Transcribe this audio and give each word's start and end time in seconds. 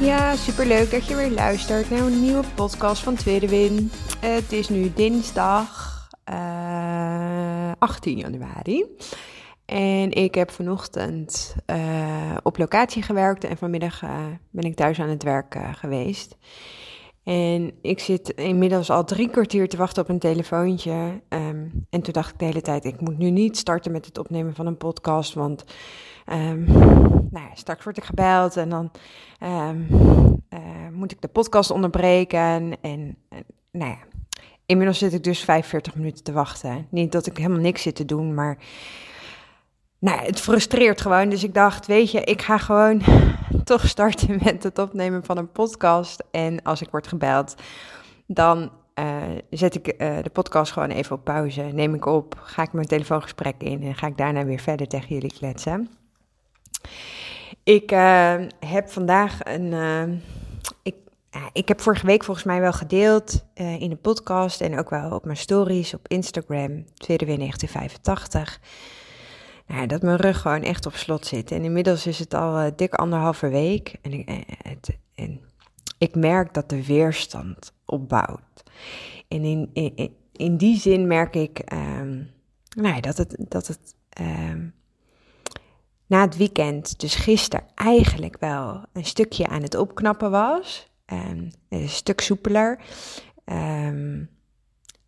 Ja, 0.00 0.36
superleuk 0.36 0.90
dat 0.90 1.06
je 1.06 1.16
weer 1.16 1.30
luistert 1.30 1.90
naar 1.90 1.98
een 1.98 2.20
nieuwe 2.22 2.44
podcast 2.54 3.02
van 3.02 3.14
Tweede 3.14 3.48
Win. 3.48 3.90
Het 4.20 4.52
is 4.52 4.68
nu 4.68 4.92
dinsdag 4.94 5.94
uh, 6.30 7.72
18 7.78 8.18
januari. 8.18 8.84
En 9.64 10.12
ik 10.12 10.34
heb 10.34 10.50
vanochtend 10.50 11.56
uh, 11.66 12.36
op 12.42 12.58
locatie 12.58 13.02
gewerkt 13.02 13.44
en 13.44 13.56
vanmiddag 13.56 14.02
uh, 14.02 14.10
ben 14.50 14.64
ik 14.64 14.76
thuis 14.76 15.00
aan 15.00 15.08
het 15.08 15.22
werk 15.22 15.56
geweest. 15.72 16.36
En 17.24 17.72
ik 17.82 18.00
zit 18.00 18.28
inmiddels 18.28 18.90
al 18.90 19.04
drie 19.04 19.28
kwartier 19.28 19.68
te 19.68 19.76
wachten 19.76 20.02
op 20.02 20.08
een 20.08 20.18
telefoontje. 20.18 21.20
Um, 21.28 21.86
en 21.90 22.02
toen 22.02 22.12
dacht 22.12 22.32
ik 22.32 22.38
de 22.38 22.44
hele 22.44 22.60
tijd, 22.60 22.84
ik 22.84 23.00
moet 23.00 23.18
nu 23.18 23.30
niet 23.30 23.56
starten 23.56 23.92
met 23.92 24.06
het 24.06 24.18
opnemen 24.18 24.54
van 24.54 24.66
een 24.66 24.76
podcast, 24.76 25.34
want 25.34 25.64
um, 26.32 26.64
nou 27.30 27.48
ja, 27.48 27.54
straks 27.54 27.84
word 27.84 27.96
ik 27.96 28.04
gebeld 28.04 28.56
en 28.56 28.68
dan 28.68 28.90
um, 29.42 29.86
uh, 30.50 30.88
moet 30.92 31.12
ik 31.12 31.20
de 31.20 31.28
podcast 31.28 31.70
onderbreken. 31.70 32.40
En, 32.40 32.76
en 32.80 33.16
nou 33.70 33.90
ja, 33.90 33.98
inmiddels 34.66 34.98
zit 34.98 35.12
ik 35.12 35.24
dus 35.24 35.40
45 35.40 35.94
minuten 35.94 36.24
te 36.24 36.32
wachten. 36.32 36.86
Niet 36.90 37.12
dat 37.12 37.26
ik 37.26 37.36
helemaal 37.36 37.60
niks 37.60 37.82
zit 37.82 37.94
te 37.94 38.04
doen, 38.04 38.34
maar 38.34 38.58
nou, 39.98 40.20
het 40.20 40.40
frustreert 40.40 41.00
gewoon. 41.00 41.28
Dus 41.28 41.44
ik 41.44 41.54
dacht, 41.54 41.86
weet 41.86 42.10
je, 42.10 42.20
ik 42.20 42.42
ga 42.42 42.58
gewoon 42.58 43.02
toch 43.64 43.88
starten 43.88 44.38
met 44.44 44.62
het 44.62 44.78
opnemen 44.78 45.24
van 45.24 45.38
een 45.38 45.52
podcast. 45.52 46.24
En 46.30 46.62
als 46.62 46.82
ik 46.82 46.90
word 46.90 47.06
gebeld, 47.06 47.54
dan 48.26 48.70
uh, 48.98 49.22
zet 49.50 49.74
ik 49.74 49.86
uh, 49.86 50.16
de 50.22 50.30
podcast 50.30 50.72
gewoon 50.72 50.90
even 50.90 51.16
op 51.16 51.24
pauze. 51.24 51.62
Neem 51.62 51.94
ik 51.94 52.06
op, 52.06 52.40
ga 52.42 52.62
ik 52.62 52.72
mijn 52.72 52.86
telefoongesprek 52.86 53.54
in 53.58 53.82
en 53.82 53.94
ga 53.94 54.06
ik 54.06 54.16
daarna 54.16 54.44
weer 54.44 54.60
verder 54.60 54.86
tegen 54.86 55.14
jullie 55.14 55.32
kletsen. 55.32 55.90
Ik 57.62 57.92
uh, 57.92 58.34
heb 58.66 58.90
vandaag 58.90 59.38
een. 59.44 59.72
ik, 60.82 60.94
ik 61.52 61.68
heb 61.68 61.80
vorige 61.80 62.06
week 62.06 62.24
volgens 62.24 62.46
mij 62.46 62.60
wel 62.60 62.72
gedeeld 62.72 63.44
in 63.54 63.90
de 63.90 63.96
podcast 63.96 64.60
en 64.60 64.78
ook 64.78 64.90
wel 64.90 65.10
op 65.10 65.24
mijn 65.24 65.36
stories 65.36 65.94
op 65.94 66.08
Instagram, 66.08 66.84
tweede 66.94 67.26
weer 67.26 67.38
1985 67.38 68.60
nou, 69.66 69.86
dat 69.86 70.02
mijn 70.02 70.16
rug 70.16 70.40
gewoon 70.40 70.62
echt 70.62 70.86
op 70.86 70.94
slot 70.94 71.26
zit. 71.26 71.50
En 71.50 71.64
inmiddels 71.64 72.06
is 72.06 72.18
het 72.18 72.34
al 72.34 72.70
dik 72.76 72.94
anderhalve 72.94 73.48
week. 73.48 73.96
En 74.02 74.12
ik, 74.12 74.28
eh, 74.28 74.36
het, 74.62 74.98
en 75.14 75.40
ik 75.98 76.14
merk 76.14 76.54
dat 76.54 76.68
de 76.68 76.86
weerstand 76.86 77.72
opbouwt. 77.84 78.62
En 79.28 79.44
in, 79.44 79.70
in, 80.32 80.56
die 80.56 80.78
zin 80.78 81.06
merk 81.06 81.34
ik 81.34 81.72
um, 81.72 82.30
nou, 82.76 83.00
dat 83.00 83.16
het, 83.16 83.36
dat 83.38 83.66
het 83.66 83.94
um, 84.20 84.74
na 86.06 86.20
het 86.20 86.36
weekend, 86.36 87.00
dus 87.00 87.14
gisteren, 87.14 87.66
eigenlijk 87.74 88.36
wel 88.38 88.84
een 88.92 89.04
stukje 89.04 89.46
aan 89.46 89.62
het 89.62 89.74
opknappen 89.74 90.30
was. 90.30 90.90
Um, 91.06 91.50
een 91.68 91.88
stuk 91.88 92.20
soepeler. 92.20 92.78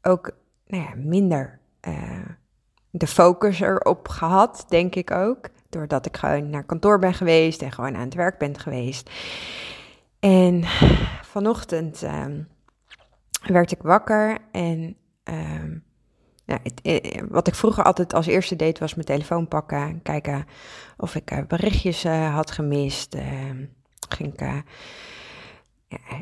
ook 0.03 0.31
nou 0.67 0.83
ja, 0.83 0.93
minder. 0.97 1.59
Uh, 1.89 2.27
de 2.91 3.07
focus 3.07 3.61
erop 3.61 4.09
gehad, 4.09 4.65
denk 4.69 4.95
ik 4.95 5.11
ook. 5.11 5.49
Doordat 5.69 6.07
ik 6.07 6.17
gewoon 6.17 6.51
naar 6.51 6.65
kantoor 6.65 6.99
ben 6.99 7.15
geweest 7.15 7.63
en 7.63 7.73
gewoon 7.73 7.97
aan 7.97 8.05
het 8.05 8.15
werk 8.15 8.39
ben 8.39 8.59
geweest. 8.59 9.11
En 10.21 10.65
vanochtend 11.23 12.03
um, 12.03 12.49
werd 13.47 13.73
ik 13.73 13.83
wakker 13.83 14.39
en 14.53 14.97
nou, 16.49 16.61
het, 16.63 16.81
eh, 16.83 17.23
wat 17.29 17.47
ik 17.47 17.55
vroeger 17.55 17.85
altijd 17.85 18.15
als 18.15 18.27
eerste 18.27 18.57
deed 18.57 18.79
was 18.79 18.95
mijn 18.95 19.07
telefoon 19.07 19.49
pakken. 19.49 20.03
Kijken 20.03 20.47
of 20.97 21.15
ik 21.15 21.31
uh, 21.31 21.39
berichtjes 21.49 22.05
had 22.05 22.51
gemist. 22.51 23.15
Uh, 23.15 23.23
ging 24.09 24.35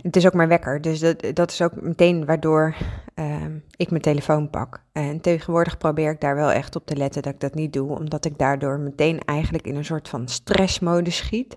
het 0.02 0.16
is 0.16 0.26
ook 0.26 0.34
mijn 0.34 0.48
wekker, 0.48 0.80
dus 0.80 1.00
dat, 1.00 1.24
dat 1.34 1.50
is 1.50 1.62
ook 1.62 1.80
meteen 1.80 2.24
waardoor 2.24 2.74
uh, 3.14 3.44
ik 3.76 3.90
mijn 3.90 4.02
telefoon 4.02 4.50
pak. 4.50 4.82
En 4.92 5.20
tegenwoordig 5.20 5.78
probeer 5.78 6.10
ik 6.10 6.20
daar 6.20 6.34
wel 6.34 6.50
echt 6.50 6.76
op 6.76 6.86
te 6.86 6.96
letten 6.96 7.22
dat 7.22 7.32
ik 7.32 7.40
dat 7.40 7.54
niet 7.54 7.72
doe, 7.72 7.98
omdat 7.98 8.24
ik 8.24 8.38
daardoor 8.38 8.78
meteen 8.78 9.20
eigenlijk 9.24 9.66
in 9.66 9.76
een 9.76 9.84
soort 9.84 10.08
van 10.08 10.28
stressmode 10.28 11.10
schiet. 11.10 11.56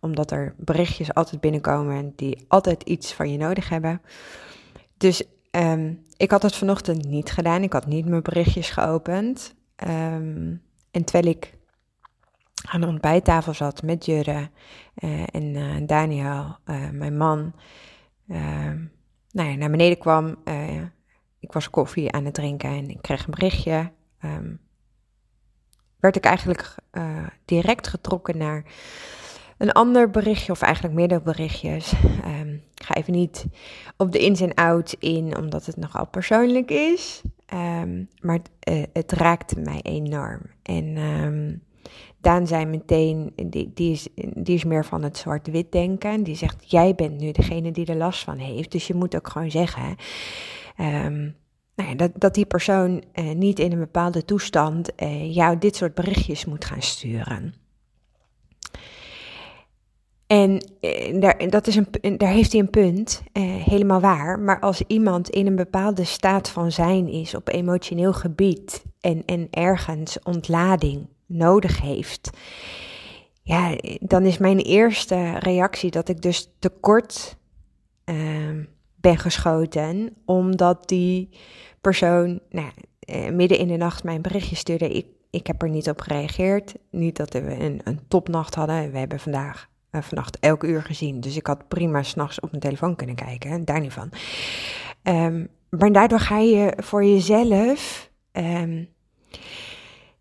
Omdat 0.00 0.30
er 0.30 0.54
berichtjes 0.56 1.14
altijd 1.14 1.40
binnenkomen 1.40 2.12
die 2.16 2.44
altijd 2.48 2.82
iets 2.82 3.12
van 3.12 3.32
je 3.32 3.38
nodig 3.38 3.68
hebben. 3.68 4.00
Dus 4.96 5.22
um, 5.50 6.02
ik 6.16 6.30
had 6.30 6.42
het 6.42 6.56
vanochtend 6.56 7.04
niet 7.04 7.30
gedaan, 7.30 7.62
ik 7.62 7.72
had 7.72 7.86
niet 7.86 8.06
mijn 8.06 8.22
berichtjes 8.22 8.70
geopend. 8.70 9.54
Um, 9.88 10.62
en 10.90 11.04
terwijl 11.04 11.34
ik 11.34 11.56
aan 12.62 12.80
de 12.80 12.86
ontbijttafel 12.86 13.54
zat 13.54 13.82
met 13.82 14.04
Jurre 14.04 14.50
uh, 14.98 15.22
en 15.30 15.54
uh, 15.54 15.86
Daniel, 15.86 16.56
uh, 16.66 16.90
mijn 16.90 17.16
man, 17.16 17.54
nou 19.30 19.48
ja, 19.48 19.54
naar 19.54 19.70
beneden 19.70 19.98
kwam. 19.98 20.36
ik 21.40 21.52
was 21.52 21.70
koffie 21.70 22.12
aan 22.12 22.24
het 22.24 22.34
drinken 22.34 22.70
en 22.70 22.90
ik 22.90 23.02
kreeg 23.02 23.24
een 23.24 23.30
berichtje. 23.30 23.92
Werd 26.00 26.16
ik 26.16 26.24
eigenlijk 26.24 26.74
direct 27.44 27.88
getrokken 27.88 28.38
naar 28.38 28.64
een 29.58 29.72
ander 29.72 30.10
berichtje, 30.10 30.52
of 30.52 30.62
eigenlijk 30.62 30.94
meerdere 30.94 31.22
berichtjes. 31.22 31.92
Ik 32.78 32.84
ga 32.84 32.94
even 32.94 33.12
niet 33.12 33.44
op 33.96 34.12
de 34.12 34.18
ins 34.18 34.40
en 34.40 34.54
outs 34.54 34.94
in, 34.98 35.36
omdat 35.36 35.66
het 35.66 35.76
nogal 35.76 36.06
persoonlijk 36.06 36.70
is. 36.70 37.22
Um, 37.82 38.08
maar 38.20 38.38
het, 38.60 38.88
het, 38.92 39.12
raakte 39.12 39.60
mij 39.60 39.80
enorm. 39.82 40.40
En 40.62 40.96
Daan 42.20 42.46
zei 42.46 42.64
meteen, 42.64 43.32
die, 43.46 43.70
die, 43.74 43.92
is, 43.92 44.08
die 44.34 44.54
is 44.54 44.64
meer 44.64 44.84
van 44.84 45.02
het 45.02 45.16
zwart-wit 45.16 45.72
denken. 45.72 46.22
Die 46.22 46.36
zegt, 46.36 46.70
jij 46.70 46.94
bent 46.94 47.20
nu 47.20 47.32
degene 47.32 47.70
die 47.70 47.86
er 47.86 47.96
last 47.96 48.24
van 48.24 48.38
heeft. 48.38 48.72
Dus 48.72 48.86
je 48.86 48.94
moet 48.94 49.16
ook 49.16 49.28
gewoon 49.28 49.50
zeggen 49.50 49.96
um, 50.80 51.36
nou 51.74 51.90
ja, 51.90 51.94
dat, 51.94 52.10
dat 52.14 52.34
die 52.34 52.46
persoon 52.46 53.02
uh, 53.14 53.30
niet 53.30 53.58
in 53.58 53.72
een 53.72 53.78
bepaalde 53.78 54.24
toestand 54.24 54.90
uh, 55.02 55.34
jou 55.34 55.58
dit 55.58 55.76
soort 55.76 55.94
berichtjes 55.94 56.44
moet 56.44 56.64
gaan 56.64 56.82
sturen. 56.82 57.54
En 60.28 60.64
uh, 60.80 61.20
daar, 61.20 61.48
dat 61.48 61.66
is 61.66 61.76
een, 61.76 62.18
daar 62.18 62.32
heeft 62.32 62.52
hij 62.52 62.60
een 62.60 62.70
punt, 62.70 63.22
helemaal 63.64 64.00
waar. 64.00 64.38
Maar 64.38 64.60
als 64.60 64.82
iemand 64.86 65.28
in 65.28 65.46
een 65.46 65.56
bepaalde 65.56 66.04
staat 66.04 66.48
van 66.48 66.72
zijn 66.72 67.08
is 67.08 67.34
op 67.34 67.48
emotioneel 67.48 68.12
gebied 68.12 68.84
en, 69.00 69.22
en 69.26 69.48
ergens 69.50 70.22
ontlading 70.22 71.06
nodig 71.26 71.80
heeft. 71.80 72.30
Ja, 73.42 73.76
dan 74.00 74.24
is 74.24 74.38
mijn 74.38 74.58
eerste 74.58 75.38
reactie 75.38 75.90
dat 75.90 76.08
ik 76.08 76.22
dus 76.22 76.50
tekort 76.58 77.36
uh, 78.04 78.16
ben 78.96 79.18
geschoten, 79.18 80.16
omdat 80.24 80.88
die 80.88 81.28
persoon 81.80 82.40
nou, 82.50 82.70
uh, 83.10 83.30
midden 83.30 83.58
in 83.58 83.68
de 83.68 83.76
nacht 83.76 84.04
mijn 84.04 84.22
berichtje 84.22 84.56
stuurde. 84.56 84.88
Ik, 84.88 85.06
ik 85.30 85.46
heb 85.46 85.62
er 85.62 85.68
niet 85.68 85.88
op 85.88 86.00
gereageerd. 86.00 86.74
Niet 86.90 87.16
dat 87.16 87.32
we 87.32 87.60
een, 87.60 87.80
een 87.84 88.00
topnacht 88.08 88.54
hadden. 88.54 88.92
We 88.92 88.98
hebben 88.98 89.20
vandaag 89.20 89.68
uh, 89.92 90.02
vannacht 90.02 90.38
elk 90.40 90.62
uur 90.62 90.82
gezien. 90.82 91.20
Dus 91.20 91.36
ik 91.36 91.46
had 91.46 91.68
prima 91.68 92.02
s'nachts 92.02 92.40
op 92.40 92.50
mijn 92.50 92.62
telefoon 92.62 92.96
kunnen 92.96 93.16
kijken. 93.16 93.64
Daar 93.64 93.80
niet 93.80 93.92
van. 93.92 94.10
Um, 95.02 95.48
maar 95.70 95.92
daardoor 95.92 96.20
ga 96.20 96.38
je 96.38 96.72
voor 96.76 97.04
jezelf. 97.04 98.10
Um, 98.32 98.88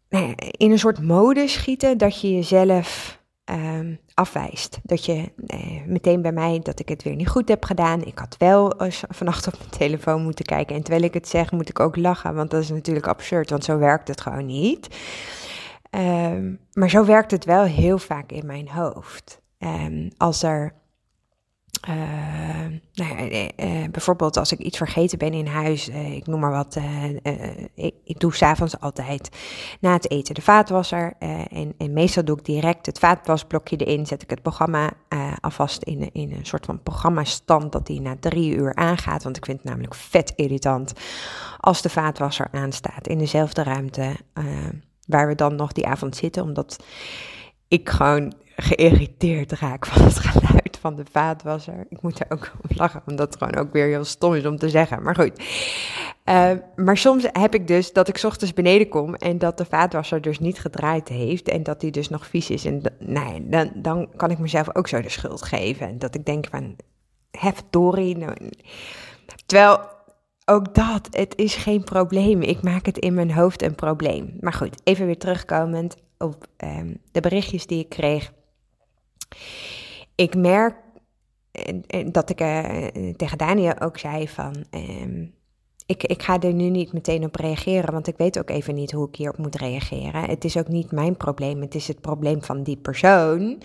nou 0.10 0.34
in 0.38 0.72
een 0.72 0.80
soort 0.80 1.02
mode 1.02 1.48
schieten 1.48 1.98
dat 1.98 2.22
je 2.22 2.34
jezelf 2.34 3.20
um, 3.46 4.00
afwijst. 4.14 4.80
Dat 4.84 5.06
je 5.06 5.32
uh, 5.38 5.86
meteen 5.86 6.22
bij 6.22 6.32
mij 6.32 6.60
dat 6.64 6.80
ik 6.80 6.90
het 6.90 7.04
weer 7.04 7.16
niet 7.16 7.30
goed 7.30 7.50
heb 7.50 7.66
gedaan. 7.66 8.06
Ik 8.06 8.20
had 8.20 8.36
wel 8.38 8.74
vannacht 9.10 9.48
op 9.48 9.58
mijn 9.58 9.70
telefoon 9.70 10.24
moeten 10.24 10.46
kijken. 10.46 10.76
En 10.76 10.82
terwijl 10.82 11.04
ik 11.04 11.14
het 11.14 11.28
zeg, 11.28 11.52
moet 11.52 11.70
ik 11.70 11.80
ook 11.80 11.96
lachen. 11.96 12.36
Want 12.36 12.52
dat 12.52 12.62
is 12.62 12.70
natuurlijk 12.70 13.08
absurd, 13.08 13.50
want 13.50 13.64
zo 13.64 13.78
werkt 13.78 14.08
het 14.08 14.22
gewoon 14.22 14.46
niet. 14.46 14.88
Maar 16.74 16.90
zo 16.90 17.06
werkt 17.06 17.32
het 17.32 17.46
wel 17.46 17.64
heel 17.64 17.98
vaak 17.98 18.32
in 18.32 18.46
mijn 18.46 18.70
hoofd. 18.70 19.42
Um, 19.60 20.10
als 20.18 20.44
er 20.44 20.74
uh, 21.90 21.96
nou 22.94 23.32
ja, 23.32 23.50
uh, 23.58 23.90
bijvoorbeeld 23.92 24.38
als 24.38 24.52
ik 24.52 24.60
iets 24.60 24.78
vergeten 24.78 25.18
ben 25.18 25.34
in 25.34 25.48
huis, 25.48 25.88
ik 25.88 26.28
noem 26.28 26.40
maar 26.40 26.52
wat, 26.52 26.78
ik, 27.76 27.94
ik, 28.04 28.20
doe 28.20 28.36
s'avonds 28.36 28.80
altijd 28.80 29.30
na 29.80 29.94
het 29.94 30.12
eten 30.12 30.36
de 30.36 30.42
vaatwasser. 30.42 31.14
En, 31.20 31.74
en, 31.78 31.94
meestal 31.94 32.24
doe 32.24 32.38
ik 32.38 32.46
direct 32.46 32.86
het 32.86 33.00
vaatwasblokje 33.00 33.78
erin, 33.78 34.06
zet 34.06 34.22
ik 34.22 34.30
het 34.30 34.42
programma 34.42 34.92
alvast 35.42 35.84
in, 35.84 36.14
in 36.14 36.32
een 36.32 36.46
soort 36.46 36.66
van 36.66 36.84
programmastand 36.84 37.72
dat 37.72 37.88
die 37.88 38.02
na 38.02 38.16
drie 38.20 38.56
uur 38.56 38.76
aangaat. 38.76 39.24
Want 39.24 39.38
ik 39.38 39.46
vind 39.46 39.58
het 39.58 39.68
namelijk 39.68 39.96
vet 39.96 40.34
irritant 40.36 40.94
als 41.60 41.82
de 41.82 41.90
vaatwasser 41.90 42.48
aanstaat 42.52 43.08
in 43.08 43.18
dezelfde 43.18 43.64
ruimte 43.64 44.16
waar 45.08 45.28
we 45.28 45.36
dan 45.36 45.56
nog 45.56 45.72
die 45.72 45.88
avond 45.88 46.16
zitten, 46.16 46.44
omdat 46.44 46.84
ik 47.68 47.90
gewoon 47.90 48.34
geïrriteerd 48.60 49.52
raak 49.52 49.86
van 49.86 50.04
het 50.04 50.20
geluid 50.20 50.78
van 50.82 50.96
de 50.96 51.04
vaatwasser. 51.12 51.86
Ik 51.90 52.02
moet 52.02 52.20
er 52.20 52.26
ook 52.30 52.52
om 52.62 52.78
lachen, 52.78 53.02
omdat 53.06 53.34
het 53.34 53.44
gewoon 53.44 53.66
ook 53.66 53.74
weer 53.74 53.88
heel 53.88 54.04
stom 54.04 54.34
is 54.34 54.46
om 54.46 54.58
te 54.58 54.70
zeggen. 54.70 55.04
Maar 55.04 55.16
goed. 55.16 55.32
Uh, 56.26 56.52
maar 56.76 56.98
soms 56.98 57.28
heb 57.32 57.54
ik 57.54 57.68
dus 57.68 57.94
dat 57.94 58.08
ik 58.08 58.24
ochtends 58.24 58.54
beneden 58.54 58.90
kom 58.90 59.16
en 59.16 59.38
dat 59.38 59.58
de 59.58 59.66
vaatwasser 59.66 60.22
dus 60.22 60.40
niet 60.40 60.60
gedraaid 60.60 61.08
heeft 61.08 61.48
en 61.48 61.64
dat 61.64 61.80
die 61.80 61.92
dus 61.92 62.10
nog 62.10 62.28
vies 62.28 62.50
is. 62.50 62.66
En 62.66 62.82
nee, 63.00 63.50
dan, 63.50 63.72
dan 63.76 64.10
kan 64.16 64.32
ik 64.32 64.40
mezelf 64.40 64.76
ook 64.76 64.88
zo 64.88 65.02
de 65.02 65.10
schuld 65.10 65.42
geven. 65.42 65.88
En 65.88 66.00
dat 66.00 66.16
ik 66.16 66.26
denk 66.26 66.48
van, 66.50 66.76
hef 67.32 67.64
Dory. 67.70 68.12
Nou, 68.12 68.36
terwijl 69.46 69.80
ook 70.46 70.76
dat, 70.76 71.08
het 71.12 71.34
is 71.36 71.56
geen 71.56 71.84
probleem. 71.84 72.42
Ik 72.42 72.62
maak 72.62 72.86
het 72.86 72.98
in 72.98 73.14
mijn 73.14 73.34
hoofd 73.34 73.62
een 73.62 73.76
probleem. 73.76 74.38
Maar 74.40 74.54
goed, 74.54 74.82
even 74.84 75.06
weer 75.06 75.18
terugkomend 75.18 75.96
op 76.18 76.46
um, 76.58 76.98
de 77.12 77.22
berichtjes 77.22 77.68
die 77.68 77.80
ik 77.80 77.90
kreeg 77.90 78.32
ik 80.16 80.36
merk 80.36 80.76
dat 82.12 82.30
ik 82.30 82.42
uh, 82.42 82.88
tegen 83.16 83.38
Daniel 83.38 83.80
ook 83.80 83.98
zei 83.98 84.28
van, 84.28 84.66
um, 84.72 85.34
ik, 85.86 86.04
ik 86.04 86.24
ga 86.24 86.40
er 86.40 86.54
nu 86.54 86.70
niet 86.70 86.94
meteen 86.94 87.24
op 87.24 87.36
reageren, 87.36 87.94
want 87.94 88.08
ik 88.08 88.18
weet 88.18 88.40
ook 88.40 88.50
even 88.50 88.76
niet 88.76 88.92
hoe 88.92 89.08
ik 89.08 89.16
hierop 89.16 89.38
moet 89.38 89.56
reageren. 89.56 90.30
Het 90.30 90.44
is 90.46 90.58
ook 90.58 90.68
niet 90.68 90.92
mijn 90.92 91.18
probleem, 91.18 91.62
het 91.62 91.76
is 91.76 91.88
het 91.88 92.02
probleem 92.02 92.44
van 92.44 92.64
die 92.64 92.78
persoon. 92.78 93.62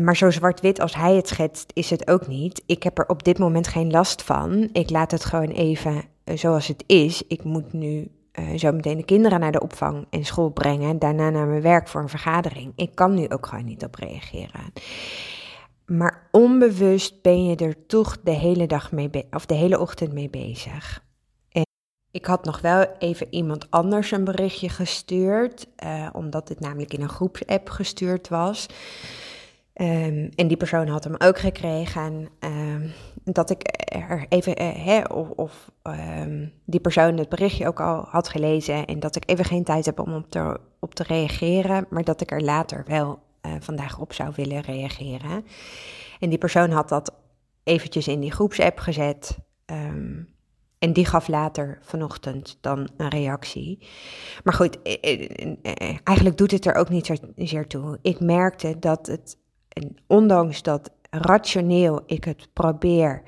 Maar 0.00 0.16
zo 0.16 0.30
zwart-wit 0.30 0.80
als 0.80 0.94
hij 0.94 1.14
het 1.14 1.28
schetst, 1.28 1.70
is 1.74 1.90
het 1.90 2.08
ook 2.08 2.26
niet. 2.26 2.62
Ik 2.66 2.82
heb 2.82 2.98
er 2.98 3.08
op 3.08 3.24
dit 3.24 3.38
moment 3.38 3.68
geen 3.68 3.90
last 3.90 4.22
van. 4.22 4.68
Ik 4.72 4.90
laat 4.90 5.10
het 5.10 5.24
gewoon 5.24 5.50
even 5.50 6.02
eh, 6.24 6.36
zoals 6.36 6.66
het 6.66 6.84
is. 6.86 7.22
Ik 7.28 7.44
moet 7.44 7.72
nu 7.72 8.10
uh, 8.38 8.58
zo 8.58 8.72
meteen 8.72 8.96
de 8.96 9.04
kinderen 9.04 9.40
naar 9.40 9.52
de 9.52 9.60
opvang 9.60 10.06
en 10.10 10.24
school 10.24 10.50
brengen, 10.50 10.98
daarna 10.98 11.30
naar 11.30 11.46
mijn 11.46 11.62
werk 11.62 11.88
voor 11.88 12.00
een 12.00 12.08
vergadering. 12.08 12.72
Ik 12.76 12.94
kan 12.94 13.14
nu 13.14 13.28
ook 13.28 13.46
gewoon 13.46 13.64
niet 13.64 13.84
op 13.84 13.94
reageren. 13.94 14.72
Maar 15.86 16.28
onbewust 16.30 17.22
ben 17.22 17.44
je 17.44 17.56
er 17.56 17.86
toch 17.86 18.18
de 18.22 18.30
hele 18.30 18.66
dag 18.66 18.92
mee 18.92 19.10
of 19.30 19.46
de 19.46 19.54
hele 19.54 19.80
ochtend 19.80 20.12
mee 20.12 20.30
bezig. 20.30 21.02
Ik 22.14 22.26
had 22.26 22.44
nog 22.44 22.60
wel 22.60 22.86
even 22.98 23.26
iemand 23.30 23.70
anders 23.70 24.10
een 24.10 24.24
berichtje 24.24 24.68
gestuurd, 24.68 25.66
uh, 25.84 26.08
omdat 26.12 26.48
het 26.48 26.60
namelijk 26.60 26.94
in 26.94 27.02
een 27.02 27.08
groepsapp 27.08 27.70
gestuurd 27.70 28.28
was. 28.28 28.66
Um, 29.74 30.28
en 30.34 30.48
die 30.48 30.56
persoon 30.56 30.88
had 30.88 31.04
hem 31.04 31.14
ook 31.18 31.38
gekregen. 31.38 32.28
Um, 32.40 32.92
dat 33.24 33.50
ik 33.50 33.84
er 33.84 34.26
even, 34.28 34.62
uh, 34.62 34.84
hè, 34.84 35.02
of, 35.02 35.28
of 35.28 35.70
um, 35.82 36.52
die 36.64 36.80
persoon 36.80 37.16
het 37.16 37.28
berichtje 37.28 37.66
ook 37.66 37.80
al 37.80 38.06
had 38.08 38.28
gelezen. 38.28 38.86
En 38.86 39.00
dat 39.00 39.16
ik 39.16 39.22
even 39.26 39.44
geen 39.44 39.64
tijd 39.64 39.84
heb 39.84 39.98
om 39.98 40.14
op 40.14 40.30
te, 40.30 40.60
op 40.80 40.94
te 40.94 41.02
reageren. 41.02 41.86
Maar 41.90 42.04
dat 42.04 42.20
ik 42.20 42.30
er 42.30 42.42
later 42.42 42.84
wel 42.86 43.22
uh, 43.46 43.52
vandaag 43.60 43.98
op 43.98 44.12
zou 44.12 44.32
willen 44.36 44.60
reageren. 44.60 45.44
En 46.20 46.28
die 46.28 46.38
persoon 46.38 46.70
had 46.70 46.88
dat 46.88 47.14
eventjes 47.62 48.08
in 48.08 48.20
die 48.20 48.32
groepsapp 48.32 48.78
gezet. 48.78 49.38
en 50.78 50.92
die 50.92 51.06
gaf 51.06 51.28
later 51.28 51.78
vanochtend 51.82 52.58
dan 52.60 52.88
een 52.96 53.08
reactie. 53.08 53.86
Maar 54.42 54.54
goed, 54.54 54.82
eh, 54.82 55.96
eigenlijk 56.04 56.36
doet 56.36 56.50
het 56.50 56.66
er 56.66 56.74
ook 56.74 56.88
niet 56.88 57.06
zozeer 57.06 57.66
toe. 57.66 57.98
Ik 58.02 58.20
merkte 58.20 58.78
dat 58.78 59.06
het 59.06 59.38
ondanks 60.06 60.62
dat 60.62 60.90
rationeel 61.22 62.02
ik 62.06 62.24
het 62.24 62.48
probeer 62.52 63.22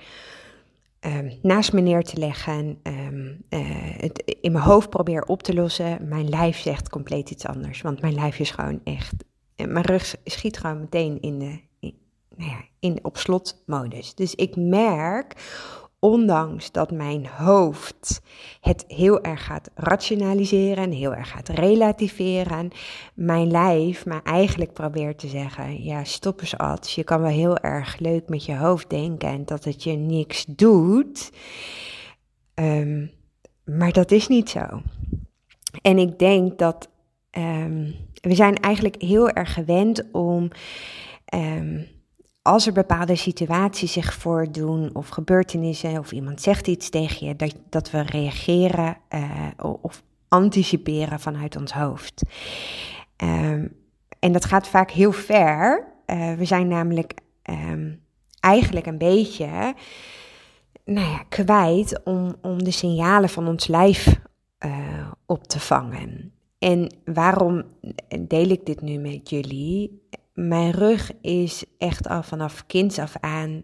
um, 1.01 1.39
naast 1.43 1.73
me 1.73 1.81
neer 1.81 2.03
te 2.03 2.19
leggen, 2.19 2.79
um, 2.83 3.45
uh, 3.51 3.61
het 3.97 4.37
in 4.41 4.53
mijn 4.53 4.65
hoofd 4.65 4.91
probeer 4.91 5.23
op 5.23 5.43
te 5.43 5.55
lossen, 5.55 6.09
mijn 6.09 6.29
lijf 6.29 6.59
zegt 6.59 6.89
compleet 6.89 7.31
iets 7.31 7.47
anders. 7.47 7.83
Want 7.83 8.01
mijn 8.01 8.15
lijf 8.15 8.39
is 8.39 8.51
gewoon 8.51 8.81
echt, 8.85 9.15
mijn 9.57 9.85
rug 9.85 10.15
schiet 10.25 10.59
gewoon 10.59 10.81
meteen 10.81 11.21
in 11.21 11.39
de, 11.39 11.61
in, 11.81 11.95
nou 12.37 12.51
ja, 12.51 12.65
in 12.79 12.99
op 13.03 13.17
slotmodus. 13.17 14.15
Dus 14.15 14.35
ik 14.35 14.57
merk 14.57 15.35
ondanks 16.07 16.73
dat 16.73 16.91
mijn 16.91 17.27
hoofd 17.27 18.21
het 18.61 18.85
heel 18.89 19.21
erg 19.23 19.45
gaat 19.45 19.71
rationaliseren, 19.75 20.91
heel 20.91 21.15
erg 21.15 21.31
gaat 21.31 21.49
relativeren, 21.49 22.71
mijn 23.15 23.51
lijf 23.51 24.07
me 24.07 24.21
eigenlijk 24.23 24.73
probeert 24.73 25.19
te 25.19 25.29
zeggen: 25.29 25.83
ja, 25.83 26.05
stop 26.05 26.41
eens 26.41 26.59
Ad, 26.59 26.91
je 26.91 27.05
kan 27.05 27.21
wel 27.21 27.31
heel 27.31 27.59
erg 27.59 27.99
leuk 27.99 28.29
met 28.29 28.45
je 28.45 28.57
hoofd 28.57 28.91
denken 28.91 29.29
en 29.29 29.45
dat 29.45 29.65
het 29.65 29.83
je 29.83 29.93
niks 29.93 30.45
doet, 30.49 31.33
um, 32.55 33.11
maar 33.65 33.93
dat 33.93 34.11
is 34.11 34.29
niet 34.29 34.51
zo. 34.51 34.83
En 35.83 35.99
ik 35.99 36.19
denk 36.19 36.59
dat 36.59 36.89
um, 37.31 37.95
we 38.21 38.35
zijn 38.35 38.55
eigenlijk 38.57 39.03
heel 39.03 39.31
erg 39.31 39.53
gewend 39.53 40.05
om 40.13 40.49
um, 41.35 41.87
als 42.47 42.67
er 42.67 42.73
bepaalde 42.73 43.17
situaties 43.17 43.93
zich 43.93 44.15
voordoen 44.15 44.91
of 44.95 45.09
gebeurtenissen 45.09 45.99
of 45.99 46.13
iemand 46.13 46.41
zegt 46.41 46.67
iets 46.67 46.89
tegen 46.91 47.27
je, 47.27 47.37
dat, 47.37 47.55
dat 47.69 47.91
we 47.91 48.01
reageren 48.03 48.97
uh, 49.15 49.49
of 49.81 50.03
anticiperen 50.29 51.21
vanuit 51.21 51.57
ons 51.57 51.73
hoofd. 51.73 52.23
Um, 53.17 53.77
en 54.19 54.33
dat 54.33 54.45
gaat 54.45 54.69
vaak 54.69 54.91
heel 54.91 55.13
ver. 55.13 55.87
Uh, 56.07 56.35
we 56.35 56.45
zijn 56.45 56.69
namelijk 56.69 57.15
um, 57.51 58.01
eigenlijk 58.41 58.87
een 58.87 58.99
beetje 58.99 59.75
nou 60.85 61.09
ja, 61.09 61.25
kwijt 61.29 62.01
om, 62.05 62.37
om 62.43 62.65
de 62.65 62.71
signalen 62.71 63.29
van 63.29 63.49
ons 63.49 63.67
lijf 63.67 64.19
uh, 64.67 65.11
op 65.27 65.45
te 65.45 65.61
vangen. 65.61 66.33
En 66.59 66.95
waarom 67.05 67.65
deel 68.21 68.49
ik 68.49 68.67
dit 68.67 68.81
nu 68.81 68.99
met 68.99 69.31
jullie? 69.31 70.03
Mijn 70.37 70.71
rug 70.71 71.13
is 71.21 71.65
echt 71.79 72.09
al 72.09 72.23
vanaf 72.23 72.67
kinds 72.67 72.99
af 72.99 73.17
aan 73.21 73.63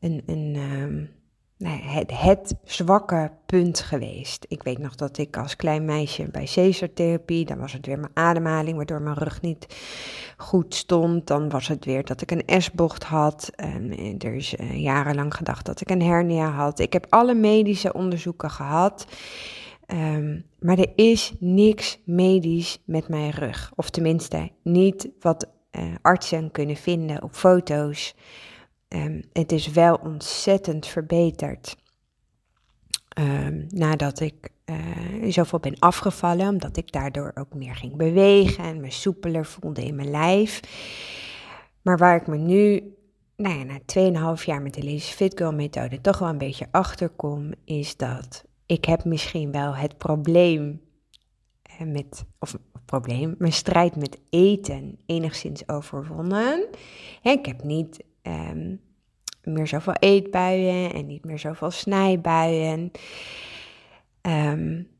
een, 0.00 0.22
een, 0.26 0.56
um, 0.56 1.10
het, 1.68 2.10
het, 2.20 2.54
zwakke 2.64 3.30
punt 3.46 3.80
geweest. 3.80 4.44
Ik 4.48 4.62
weet 4.62 4.78
nog 4.78 4.94
dat 4.94 5.18
ik 5.18 5.36
als 5.36 5.56
klein 5.56 5.84
meisje 5.84 6.28
bij 6.30 6.48
Caesar-therapie, 6.54 7.44
dan 7.44 7.58
was 7.58 7.72
het 7.72 7.86
weer 7.86 7.98
mijn 7.98 8.12
ademhaling, 8.14 8.76
waardoor 8.76 9.02
mijn 9.02 9.16
rug 9.16 9.40
niet 9.40 9.66
goed 10.36 10.74
stond. 10.74 11.26
Dan 11.26 11.48
was 11.48 11.68
het 11.68 11.84
weer 11.84 12.04
dat 12.04 12.20
ik 12.20 12.30
een 12.30 12.62
S-bocht 12.62 13.04
had. 13.04 13.50
En 13.54 13.92
er 14.18 14.34
is 14.34 14.54
uh, 14.54 14.82
jarenlang 14.82 15.34
gedacht 15.34 15.66
dat 15.66 15.80
ik 15.80 15.90
een 15.90 16.02
hernia 16.02 16.50
had. 16.50 16.78
Ik 16.78 16.92
heb 16.92 17.06
alle 17.08 17.34
medische 17.34 17.92
onderzoeken 17.92 18.50
gehad. 18.50 19.06
Um, 19.86 20.44
maar 20.58 20.78
er 20.78 20.92
is 20.94 21.32
niks 21.38 21.98
medisch 22.04 22.78
met 22.84 23.08
mijn 23.08 23.30
rug. 23.30 23.72
Of 23.74 23.90
tenminste, 23.90 24.50
niet 24.62 25.08
wat 25.20 25.46
uh, 25.78 25.94
artsen 26.02 26.50
kunnen 26.50 26.76
vinden 26.76 27.22
op 27.22 27.34
foto's. 27.34 28.14
Um, 28.88 29.22
het 29.32 29.52
is 29.52 29.66
wel 29.66 29.94
ontzettend 29.94 30.86
verbeterd. 30.86 31.76
Um, 33.18 33.66
nadat 33.68 34.20
ik 34.20 34.48
uh, 34.66 35.30
zoveel 35.30 35.58
ben 35.58 35.78
afgevallen, 35.78 36.48
omdat 36.48 36.76
ik 36.76 36.92
daardoor 36.92 37.32
ook 37.34 37.54
meer 37.54 37.74
ging 37.74 37.96
bewegen 37.96 38.64
en 38.64 38.80
me 38.80 38.90
soepeler 38.90 39.46
voelde 39.46 39.84
in 39.84 39.94
mijn 39.94 40.10
lijf. 40.10 40.60
Maar 41.82 41.98
waar 41.98 42.16
ik 42.16 42.26
me 42.26 42.36
nu, 42.36 42.94
nou 43.36 43.58
ja, 43.58 43.64
na 43.64 44.36
2,5 44.38 44.44
jaar 44.44 44.62
met 44.62 44.74
de 44.74 44.84
Lazy 44.84 45.12
Fit 45.12 45.36
Girl 45.36 45.52
methode 45.52 46.00
toch 46.00 46.18
wel 46.18 46.28
een 46.28 46.38
beetje 46.38 46.68
achter 46.70 47.08
kom, 47.08 47.52
is 47.64 47.96
dat 47.96 48.44
ik 48.66 48.84
heb 48.84 49.04
misschien 49.04 49.52
wel 49.52 49.74
het 49.74 49.98
probleem 49.98 50.80
met, 51.78 52.24
of 52.38 52.58
probleem, 52.84 53.34
mijn 53.38 53.52
strijd 53.52 53.96
met 53.96 54.18
eten 54.30 54.98
enigszins 55.06 55.68
overwonnen. 55.68 56.66
ik 57.22 57.46
heb 57.46 57.62
niet 57.62 58.04
um, 58.22 58.80
meer 59.42 59.66
zoveel 59.66 59.94
eetbuien 59.98 60.92
en 60.92 61.06
niet 61.06 61.24
meer 61.24 61.38
zoveel 61.38 61.70
snijbuien. 61.70 62.90
Um, 64.22 64.90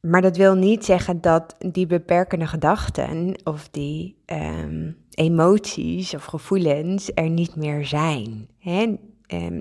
maar 0.00 0.22
dat 0.22 0.36
wil 0.36 0.54
niet 0.54 0.84
zeggen 0.84 1.20
dat 1.20 1.56
die 1.58 1.86
beperkende 1.86 2.46
gedachten 2.46 3.34
of 3.44 3.68
die 3.68 4.16
um, 4.26 4.96
emoties 5.10 6.14
of 6.14 6.24
gevoelens 6.24 7.10
er 7.14 7.30
niet 7.30 7.56
meer 7.56 7.86
zijn. 7.86 8.48
Hè? 8.58 8.96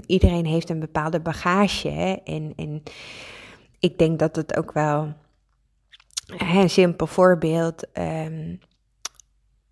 iedereen 0.06 0.46
heeft 0.46 0.70
een 0.70 0.80
bepaalde 0.80 1.20
bagage 1.20 2.22
en, 2.24 2.54
en 2.56 2.84
ik 3.80 3.98
denk 3.98 4.20
dat 4.20 4.36
het 4.36 4.58
ook 4.58 4.72
wel 4.72 5.14
een 6.28 6.70
simpel 6.70 7.08
voorbeeld. 7.08 7.88
Um, 7.98 8.60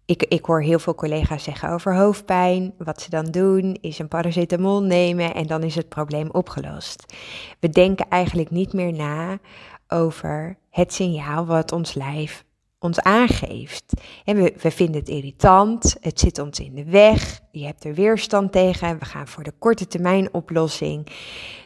ik, 0.05 0.23
ik 0.23 0.45
hoor 0.45 0.61
heel 0.61 0.79
veel 0.79 0.95
collega's 0.95 1.43
zeggen 1.43 1.69
over 1.69 1.95
hoofdpijn. 1.95 2.73
Wat 2.77 3.01
ze 3.01 3.09
dan 3.09 3.25
doen 3.25 3.77
is 3.81 3.99
een 3.99 4.07
paracetamol 4.07 4.83
nemen 4.83 5.33
en 5.33 5.47
dan 5.47 5.63
is 5.63 5.75
het 5.75 5.89
probleem 5.89 6.29
opgelost. 6.31 7.13
We 7.59 7.69
denken 7.69 8.09
eigenlijk 8.09 8.49
niet 8.49 8.73
meer 8.73 8.93
na 8.93 9.39
over 9.87 10.57
het 10.69 10.93
signaal 10.93 11.45
wat 11.45 11.71
ons 11.71 11.93
lijf 11.93 12.45
ons 12.79 12.99
aangeeft. 12.99 13.93
En 14.23 14.35
we, 14.35 14.53
we 14.61 14.71
vinden 14.71 14.99
het 14.99 15.09
irritant, 15.09 15.95
het 15.99 16.19
zit 16.19 16.39
ons 16.39 16.59
in 16.59 16.75
de 16.75 16.83
weg, 16.83 17.39
je 17.51 17.65
hebt 17.65 17.83
er 17.83 17.93
weerstand 17.93 18.51
tegen, 18.51 18.99
we 18.99 19.05
gaan 19.05 19.27
voor 19.27 19.43
de 19.43 19.53
korte 19.59 19.87
termijn 19.87 20.33
oplossing. 20.33 21.07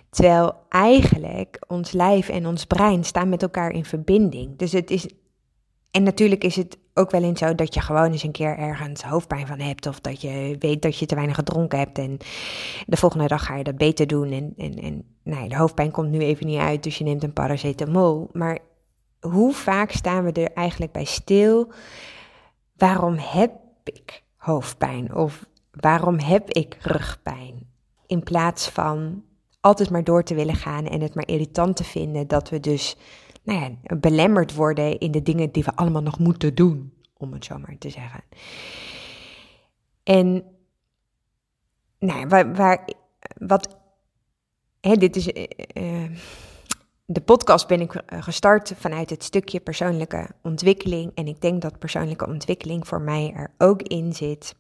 Terwijl 0.09 0.53
eigenlijk 0.69 1.59
ons 1.67 1.91
lijf 1.91 2.29
en 2.29 2.47
ons 2.47 2.65
brein 2.65 3.03
staan 3.03 3.29
met 3.29 3.41
elkaar 3.41 3.71
in 3.71 3.85
verbinding. 3.85 4.57
Dus 4.57 4.71
het 4.71 4.91
is. 4.91 5.07
En 5.91 6.03
natuurlijk 6.03 6.43
is 6.43 6.55
het 6.55 6.77
ook 6.93 7.11
wel 7.11 7.23
eens 7.23 7.39
zo 7.39 7.55
dat 7.55 7.73
je 7.73 7.81
gewoon 7.81 8.11
eens 8.11 8.23
een 8.23 8.31
keer 8.31 8.57
ergens 8.57 9.03
hoofdpijn 9.03 9.47
van 9.47 9.59
hebt. 9.59 9.87
Of 9.87 9.99
dat 9.99 10.21
je 10.21 10.55
weet 10.59 10.81
dat 10.81 10.97
je 10.97 11.05
te 11.05 11.15
weinig 11.15 11.35
gedronken 11.35 11.79
hebt. 11.79 11.97
En 11.97 12.17
de 12.85 12.97
volgende 12.97 13.27
dag 13.27 13.45
ga 13.45 13.55
je 13.55 13.63
dat 13.63 13.77
beter 13.77 14.07
doen. 14.07 14.31
En, 14.31 14.53
en, 14.57 14.73
en 14.73 15.03
nou 15.23 15.41
ja, 15.43 15.47
de 15.47 15.57
hoofdpijn 15.57 15.91
komt 15.91 16.09
nu 16.09 16.19
even 16.19 16.45
niet 16.45 16.59
uit, 16.59 16.83
dus 16.83 16.97
je 16.97 17.03
neemt 17.03 17.23
een 17.23 17.33
paracetamol. 17.33 18.29
Maar 18.31 18.59
hoe 19.19 19.53
vaak 19.53 19.91
staan 19.91 20.23
we 20.23 20.31
er 20.31 20.53
eigenlijk 20.53 20.91
bij 20.91 21.03
stil? 21.03 21.71
Waarom 22.77 23.15
heb 23.17 23.51
ik 23.83 24.23
hoofdpijn? 24.35 25.15
Of 25.15 25.45
waarom 25.71 26.19
heb 26.19 26.49
ik 26.49 26.77
rugpijn? 26.81 27.67
In 28.05 28.23
plaats 28.23 28.69
van 28.69 29.23
altijd 29.61 29.89
maar 29.89 30.03
door 30.03 30.23
te 30.23 30.35
willen 30.35 30.55
gaan 30.55 30.87
en 30.87 31.01
het 31.01 31.15
maar 31.15 31.27
irritant 31.27 31.75
te 31.75 31.83
vinden 31.83 32.27
dat 32.27 32.49
we 32.49 32.59
dus 32.59 32.95
nou 33.43 33.59
ja, 33.59 33.95
belemmerd 33.95 34.55
worden 34.55 34.99
in 34.99 35.11
de 35.11 35.21
dingen 35.21 35.51
die 35.51 35.63
we 35.63 35.75
allemaal 35.75 36.01
nog 36.01 36.19
moeten 36.19 36.55
doen, 36.55 36.93
om 37.17 37.33
het 37.33 37.45
zo 37.45 37.57
maar 37.57 37.77
te 37.77 37.89
zeggen. 37.89 38.23
En 40.03 40.43
nou, 41.99 42.27
waar, 42.27 42.55
waar 42.55 42.89
wat, 43.37 43.77
hè, 44.81 44.95
dit 44.95 45.15
is, 45.15 45.27
uh, 45.27 46.11
de 47.05 47.21
podcast 47.21 47.67
ben 47.67 47.81
ik 47.81 48.03
gestart 48.05 48.73
vanuit 48.75 49.09
het 49.09 49.23
stukje 49.23 49.59
persoonlijke 49.59 50.29
ontwikkeling. 50.41 51.11
En 51.15 51.27
ik 51.27 51.41
denk 51.41 51.61
dat 51.61 51.79
persoonlijke 51.79 52.27
ontwikkeling 52.27 52.87
voor 52.87 53.01
mij 53.01 53.33
er 53.35 53.51
ook 53.57 53.81
in 53.81 54.13
zit. 54.13 54.55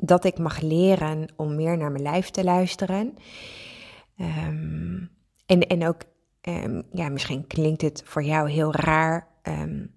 Dat 0.00 0.24
ik 0.24 0.38
mag 0.38 0.60
leren 0.60 1.32
om 1.36 1.54
meer 1.54 1.76
naar 1.76 1.90
mijn 1.90 2.02
lijf 2.02 2.30
te 2.30 2.44
luisteren. 2.44 3.14
Ehm, 4.16 4.98
en, 5.46 5.66
en 5.66 5.86
ook, 5.86 6.02
um, 6.48 6.82
ja, 6.92 7.08
misschien 7.08 7.46
klinkt 7.46 7.82
het 7.82 8.02
voor 8.04 8.22
jou 8.22 8.50
heel 8.50 8.74
raar. 8.74 9.28
Um, 9.42 9.94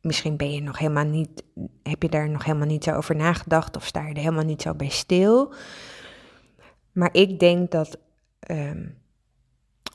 misschien 0.00 0.36
ben 0.36 0.52
je 0.52 0.62
nog 0.62 0.78
helemaal 0.78 1.04
niet, 1.04 1.44
heb 1.82 2.02
je 2.02 2.08
daar 2.08 2.30
nog 2.30 2.44
helemaal 2.44 2.66
niet 2.66 2.84
zo 2.84 2.94
over 2.94 3.16
nagedacht 3.16 3.76
of 3.76 3.84
sta 3.84 4.06
je 4.06 4.14
er 4.14 4.20
helemaal 4.20 4.44
niet 4.44 4.62
zo 4.62 4.74
bij 4.74 4.88
stil. 4.88 5.54
Maar 6.92 7.08
ik 7.12 7.38
denk 7.38 7.70
dat 7.70 7.98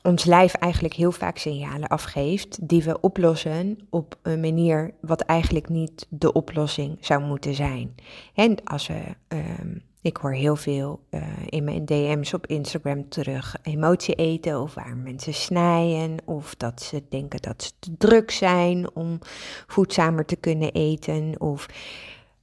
ons 0.03 0.25
lijf 0.25 0.53
eigenlijk 0.53 0.94
heel 0.94 1.12
vaak 1.12 1.38
signalen 1.38 1.88
afgeeft 1.88 2.68
die 2.70 2.84
we 2.84 3.01
oplossen 3.01 3.77
op 3.89 4.18
een 4.22 4.39
manier 4.39 4.94
wat 5.01 5.22
eigenlijk 5.22 5.70
niet 5.70 6.06
de 6.10 6.34
oplossing 6.34 6.98
zou 7.01 7.24
moeten 7.24 7.53
zijn. 7.53 7.96
En 8.34 8.63
als 8.63 8.88
we, 8.88 9.01
ehm, 9.27 9.77
ik 10.01 10.18
hoor 10.18 10.34
heel 10.34 10.56
veel 10.56 11.00
uh, 11.10 11.22
in 11.46 11.63
mijn 11.63 11.86
DM's 11.86 12.34
op 12.34 12.48
Instagram 12.48 13.10
terug 13.10 13.56
emotie 13.63 14.15
eten 14.15 14.62
of 14.62 14.74
waar 14.74 14.98
mensen 14.98 15.34
snijden 15.34 16.18
of 16.25 16.56
dat 16.56 16.82
ze 16.82 17.03
denken 17.10 17.41
dat 17.41 17.63
ze 17.63 17.72
te 17.79 17.98
druk 17.98 18.32
zijn 18.32 18.96
om 18.96 19.20
voedzamer 19.68 20.25
te 20.25 20.36
kunnen 20.36 20.72
eten 20.72 21.36
of 21.38 21.65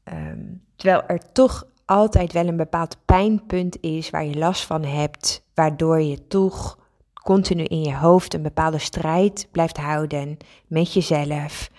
ehm, 0.05 0.45
terwijl 0.77 1.03
er 1.07 1.33
toch 1.33 1.67
altijd 1.85 2.33
wel 2.33 2.47
een 2.47 2.57
bepaald 2.57 2.97
pijnpunt 3.05 3.77
is 3.81 4.11
waar 4.11 4.25
je 4.25 4.39
last 4.39 4.65
van 4.65 4.85
hebt, 4.85 5.43
waardoor 5.55 6.01
je 6.01 6.27
toch 6.27 6.79
continu 7.27 7.63
in 7.63 7.83
je 7.83 7.97
hoofd 7.97 8.35
een 8.35 8.43
bepaalde 8.43 8.79
strijd 8.79 9.49
blijft 9.51 9.77
houden 9.77 10.37
met 10.67 10.93
jezelf. 10.93 11.71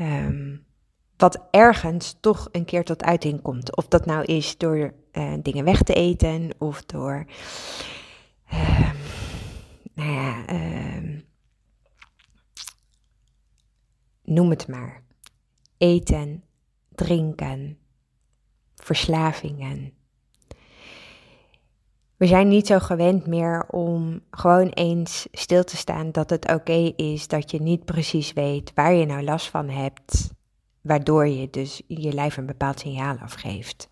Um, 0.00 0.64
wat 1.16 1.46
ergens 1.50 2.16
toch 2.20 2.48
een 2.52 2.64
keer 2.64 2.84
tot 2.84 3.02
uiting 3.02 3.42
komt. 3.42 3.76
Of 3.76 3.88
dat 3.88 4.06
nou 4.06 4.24
is 4.24 4.56
door 4.56 4.94
uh, 5.12 5.34
dingen 5.42 5.64
weg 5.64 5.82
te 5.82 5.94
eten 5.94 6.50
of 6.58 6.84
door. 6.84 7.26
Uh, 8.52 8.90
nou 9.94 10.10
ja, 10.10 10.52
uh, 10.52 11.20
noem 14.22 14.50
het 14.50 14.68
maar. 14.68 15.02
Eten, 15.78 16.44
drinken, 16.94 17.78
verslavingen. 18.74 19.92
We 22.16 22.26
zijn 22.26 22.48
niet 22.48 22.66
zo 22.66 22.78
gewend 22.78 23.26
meer 23.26 23.64
om 23.68 24.20
gewoon 24.30 24.68
eens 24.68 25.26
stil 25.32 25.64
te 25.64 25.76
staan 25.76 26.12
dat 26.12 26.30
het 26.30 26.52
oké 26.52 26.92
is 26.96 27.28
dat 27.28 27.50
je 27.50 27.62
niet 27.62 27.84
precies 27.84 28.32
weet 28.32 28.72
waar 28.74 28.94
je 28.94 29.06
nou 29.06 29.22
last 29.22 29.48
van 29.48 29.68
hebt, 29.68 30.30
waardoor 30.80 31.26
je 31.26 31.50
dus 31.50 31.82
je 31.86 32.12
lijf 32.12 32.36
een 32.36 32.46
bepaald 32.46 32.80
signaal 32.80 33.16
afgeeft. 33.16 33.88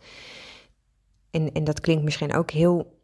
En, 1.31 1.53
en 1.53 1.65
dat 1.65 1.81
klinkt 1.81 2.05
misschien 2.05 2.35
ook 2.35 2.51
heel, 2.51 2.99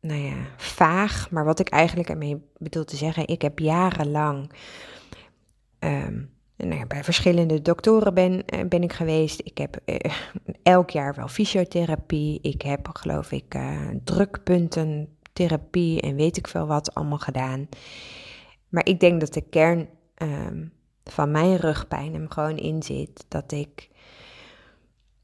nou 0.00 0.20
ja, 0.20 0.36
vaag, 0.56 1.30
maar 1.30 1.44
wat 1.44 1.58
ik 1.58 1.68
eigenlijk 1.68 2.08
ermee 2.08 2.42
bedoel 2.58 2.84
te 2.84 2.96
zeggen, 2.96 3.28
ik 3.28 3.42
heb 3.42 3.58
jarenlang 3.58 4.52
um, 5.78 6.30
nou 6.66 6.86
bij 6.86 7.04
verschillende 7.04 7.62
doktoren 7.62 8.14
ben, 8.14 8.44
eh, 8.46 8.64
ben 8.68 8.82
ik 8.82 8.92
geweest. 8.92 9.40
Ik 9.44 9.58
heb 9.58 9.76
eh, 9.84 10.12
elk 10.62 10.90
jaar 10.90 11.14
wel 11.14 11.28
fysiotherapie. 11.28 12.38
Ik 12.40 12.62
heb, 12.62 12.88
geloof 12.92 13.32
ik, 13.32 13.54
uh, 13.54 13.88
drukpunten, 14.04 15.16
therapie 15.32 16.00
en 16.00 16.16
weet 16.16 16.36
ik 16.36 16.48
veel 16.48 16.66
wat 16.66 16.94
allemaal 16.94 17.18
gedaan. 17.18 17.68
Maar 18.68 18.86
ik 18.86 19.00
denk 19.00 19.20
dat 19.20 19.32
de 19.32 19.40
kern 19.40 19.88
ehm, 20.14 20.66
van 21.04 21.30
mijn 21.30 21.56
rugpijn 21.56 22.12
hem 22.12 22.30
gewoon 22.30 22.56
in 22.56 22.82
zit. 22.82 23.24
Dat 23.28 23.52
ik 23.52 23.90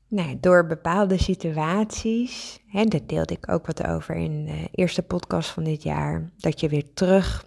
nou, 0.09 0.37
door 0.41 0.67
bepaalde 0.67 1.19
situaties, 1.19 2.61
hè, 2.67 2.85
daar 2.85 3.07
deelde 3.07 3.35
ik 3.35 3.51
ook 3.53 3.67
wat 3.67 3.87
over 3.87 4.15
in 4.15 4.45
de 4.45 4.69
eerste 4.71 5.03
podcast 5.03 5.51
van 5.51 5.65
dit 5.65 5.83
jaar, 5.83 6.31
dat 6.37 6.61
je 6.61 6.69
weer 6.69 6.93
terug 6.95 7.47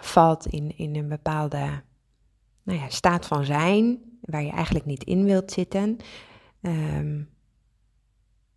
valt 0.00 0.46
in, 0.46 0.76
in 0.76 0.96
een 0.96 1.08
bepaalde 1.08 1.82
nou 2.62 2.78
ja, 2.78 2.88
staat 2.88 3.26
van 3.26 3.44
zijn, 3.44 3.98
waar 4.20 4.42
je 4.42 4.50
eigenlijk 4.50 4.84
niet 4.84 5.04
in 5.04 5.24
wilt 5.24 5.52
zitten, 5.52 5.96
um, 6.60 7.30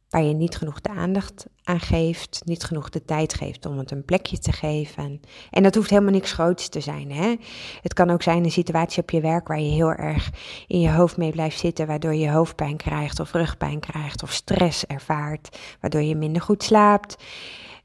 waar 0.10 0.24
je 0.24 0.34
niet 0.34 0.56
genoeg 0.56 0.82
de 0.82 0.90
aandacht 0.90 1.46
aan 1.64 1.80
geeft, 1.80 2.42
niet 2.46 2.64
genoeg 2.64 2.90
de 2.90 3.06
tijd 3.06 3.34
geeft 3.34 3.66
om 3.66 3.78
het 3.78 3.92
een 3.92 4.06
plekje 4.06 4.38
te 4.38 4.52
geven. 4.52 5.20
En 5.50 5.64
dat 5.64 5.76
hoeft 5.76 5.90
helemaal 5.90 6.12
niks 6.12 6.32
groots 6.32 6.70
te 6.70 6.80
zijn. 6.80 7.12
Hè? 7.12 7.36
Het 7.82 7.94
kan 7.94 8.10
ook 8.10 8.22
zijn 8.22 8.44
een 8.44 8.52
situatie 8.52 9.02
op 9.02 9.10
je 9.10 9.22
werk 9.22 9.48
waar 9.48 9.60
je 9.60 9.72
heel 9.72 9.92
erg 9.92 10.32
in 10.68 10.80
je 10.80 10.92
hoofd 10.92 11.18
mee 11.18 11.32
blijft 11.32 11.60
zitten, 11.60 11.88
waardoor 11.88 12.14
je 12.14 12.32
hoofdpijn 12.32 12.78
krijgt 12.78 13.20
of 13.20 13.32
rugpijn 13.32 13.80
krijgt 13.80 14.24
of 14.24 14.32
stress 14.32 14.86
ervaart, 14.86 15.60
waardoor 15.82 16.02
je 16.02 16.16
minder 16.16 16.42
goed 16.42 16.64
slaapt. 16.64 17.24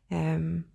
Um, 0.08 0.66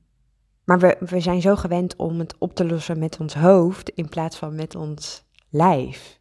maar 0.65 0.79
we, 0.79 0.97
we 0.99 1.19
zijn 1.19 1.41
zo 1.41 1.55
gewend 1.55 1.95
om 1.95 2.19
het 2.19 2.35
op 2.37 2.55
te 2.55 2.65
lossen 2.65 2.99
met 2.99 3.19
ons 3.19 3.33
hoofd 3.33 3.89
in 3.89 4.09
plaats 4.09 4.37
van 4.37 4.55
met 4.55 4.75
ons 4.75 5.24
lijf. 5.55 6.19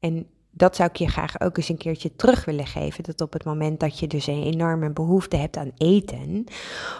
En 0.00 0.26
dat 0.50 0.76
zou 0.76 0.88
ik 0.88 0.96
je 0.96 1.08
graag 1.08 1.40
ook 1.40 1.56
eens 1.56 1.68
een 1.68 1.76
keertje 1.76 2.16
terug 2.16 2.44
willen 2.44 2.66
geven. 2.66 3.04
Dat 3.04 3.20
op 3.20 3.32
het 3.32 3.44
moment 3.44 3.80
dat 3.80 3.98
je 3.98 4.06
dus 4.06 4.26
een 4.26 4.42
enorme 4.42 4.90
behoefte 4.90 5.36
hebt 5.36 5.56
aan 5.56 5.72
eten, 5.76 6.44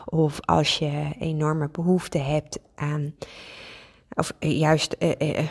of 0.04 0.40
als 0.40 0.78
je 0.78 1.14
enorme 1.18 1.68
behoefte 1.68 2.18
hebt 2.18 2.58
aan, 2.74 3.14
of 4.14 4.32
juist, 4.38 4.92
eh, 4.92 5.10
eh, 5.18 5.38
eh 5.38 5.48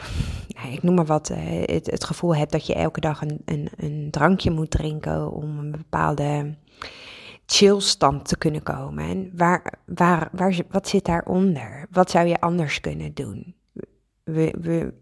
nou, 0.47 0.73
ik 0.73 0.83
noem 0.83 0.95
maar 0.95 1.05
wat, 1.05 1.29
eh, 1.29 1.61
het, 1.65 1.91
het, 1.91 2.03
gevoel 2.03 2.35
hebt 2.35 2.51
dat 2.51 2.65
je 2.65 2.73
elke 2.73 2.99
dag 2.99 3.21
een, 3.21 3.41
een, 3.45 3.69
een 3.77 4.07
drankje 4.11 4.51
moet 4.51 4.71
drinken 4.71 5.31
om 5.31 5.59
een 5.59 5.71
bepaalde 5.71 6.55
chillstand 7.45 8.27
te 8.27 8.37
kunnen 8.37 8.63
komen. 8.63 9.03
En 9.03 9.31
waar, 9.35 9.73
waar, 9.85 10.29
waar, 10.31 10.59
wat 10.69 10.87
zit 10.87 11.05
daaronder? 11.05 11.87
Wat 11.91 12.11
zou 12.11 12.27
je 12.27 12.39
anders 12.39 12.79
kunnen 12.79 13.13
doen? 13.13 13.55
We, 14.23 14.55
we, 14.61 14.93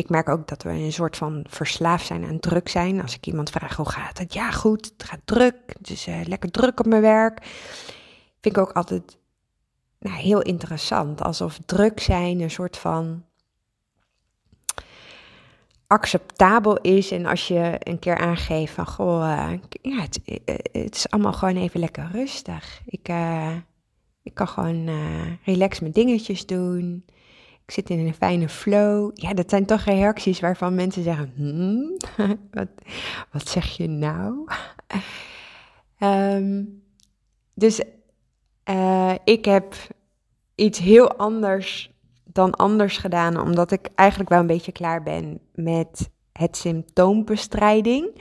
ik 0.00 0.10
merk 0.10 0.28
ook 0.28 0.48
dat 0.48 0.62
we 0.62 0.70
een 0.70 0.92
soort 0.92 1.16
van 1.16 1.44
verslaafd 1.48 2.06
zijn 2.06 2.24
aan 2.24 2.40
druk 2.40 2.68
zijn. 2.68 3.02
Als 3.02 3.14
ik 3.14 3.26
iemand 3.26 3.50
vraag 3.50 3.76
hoe 3.76 3.90
gaat 3.90 4.18
het? 4.18 4.32
Ja, 4.32 4.50
goed, 4.50 4.92
het 4.96 5.08
gaat 5.08 5.20
druk. 5.24 5.54
Het 5.78 5.90
is 5.90 6.08
uh, 6.08 6.20
lekker 6.24 6.50
druk 6.50 6.80
op 6.80 6.86
mijn 6.86 7.02
werk. 7.02 7.42
Vind 8.40 8.56
ik 8.56 8.58
ook 8.58 8.72
altijd 8.72 9.18
nou, 9.98 10.16
heel 10.16 10.42
interessant. 10.42 11.22
Alsof 11.22 11.58
druk 11.66 12.00
zijn 12.00 12.40
een 12.40 12.50
soort 12.50 12.76
van 12.76 13.24
acceptabel 15.86 16.76
is. 16.76 17.10
En 17.10 17.26
als 17.26 17.48
je 17.48 17.76
een 17.78 17.98
keer 17.98 18.18
aangeeft 18.18 18.72
van, 18.72 18.86
goh, 18.86 19.20
uh, 19.20 19.52
ja, 19.82 20.00
het, 20.00 20.20
eh, 20.24 20.54
het, 20.72 20.94
is 20.94 21.10
allemaal 21.10 21.32
gewoon 21.32 21.56
even 21.56 21.80
lekker 21.80 22.08
rustig. 22.12 22.80
Ik, 22.86 23.08
ik 24.22 24.34
kan 24.34 24.48
gewoon 24.48 24.88
relax 25.44 25.80
mijn 25.80 25.92
dingetjes 25.92 26.46
doen 26.46 27.04
ik 27.70 27.76
zit 27.76 27.90
in 27.90 28.06
een 28.06 28.14
fijne 28.14 28.48
flow. 28.48 29.10
Ja, 29.14 29.34
dat 29.34 29.50
zijn 29.50 29.66
toch 29.66 29.80
reacties 29.80 30.40
waarvan 30.40 30.74
mensen 30.74 31.02
zeggen: 31.02 31.32
hmm, 31.36 31.96
wat, 32.50 32.68
wat 33.32 33.48
zeg 33.48 33.76
je 33.76 33.88
nou? 33.88 34.34
Ehm, 35.98 36.64
dus 37.54 37.82
uh, 38.70 39.14
ik 39.24 39.44
heb 39.44 39.74
iets 40.54 40.78
heel 40.78 41.16
anders 41.16 41.90
dan 42.24 42.54
anders 42.54 42.98
gedaan, 42.98 43.40
omdat 43.40 43.70
ik 43.70 43.88
eigenlijk 43.94 44.30
wel 44.30 44.40
een 44.40 44.46
beetje 44.46 44.72
klaar 44.72 45.02
ben 45.02 45.40
met 45.54 46.10
het 46.32 46.56
symptoombestrijding. 46.56 48.20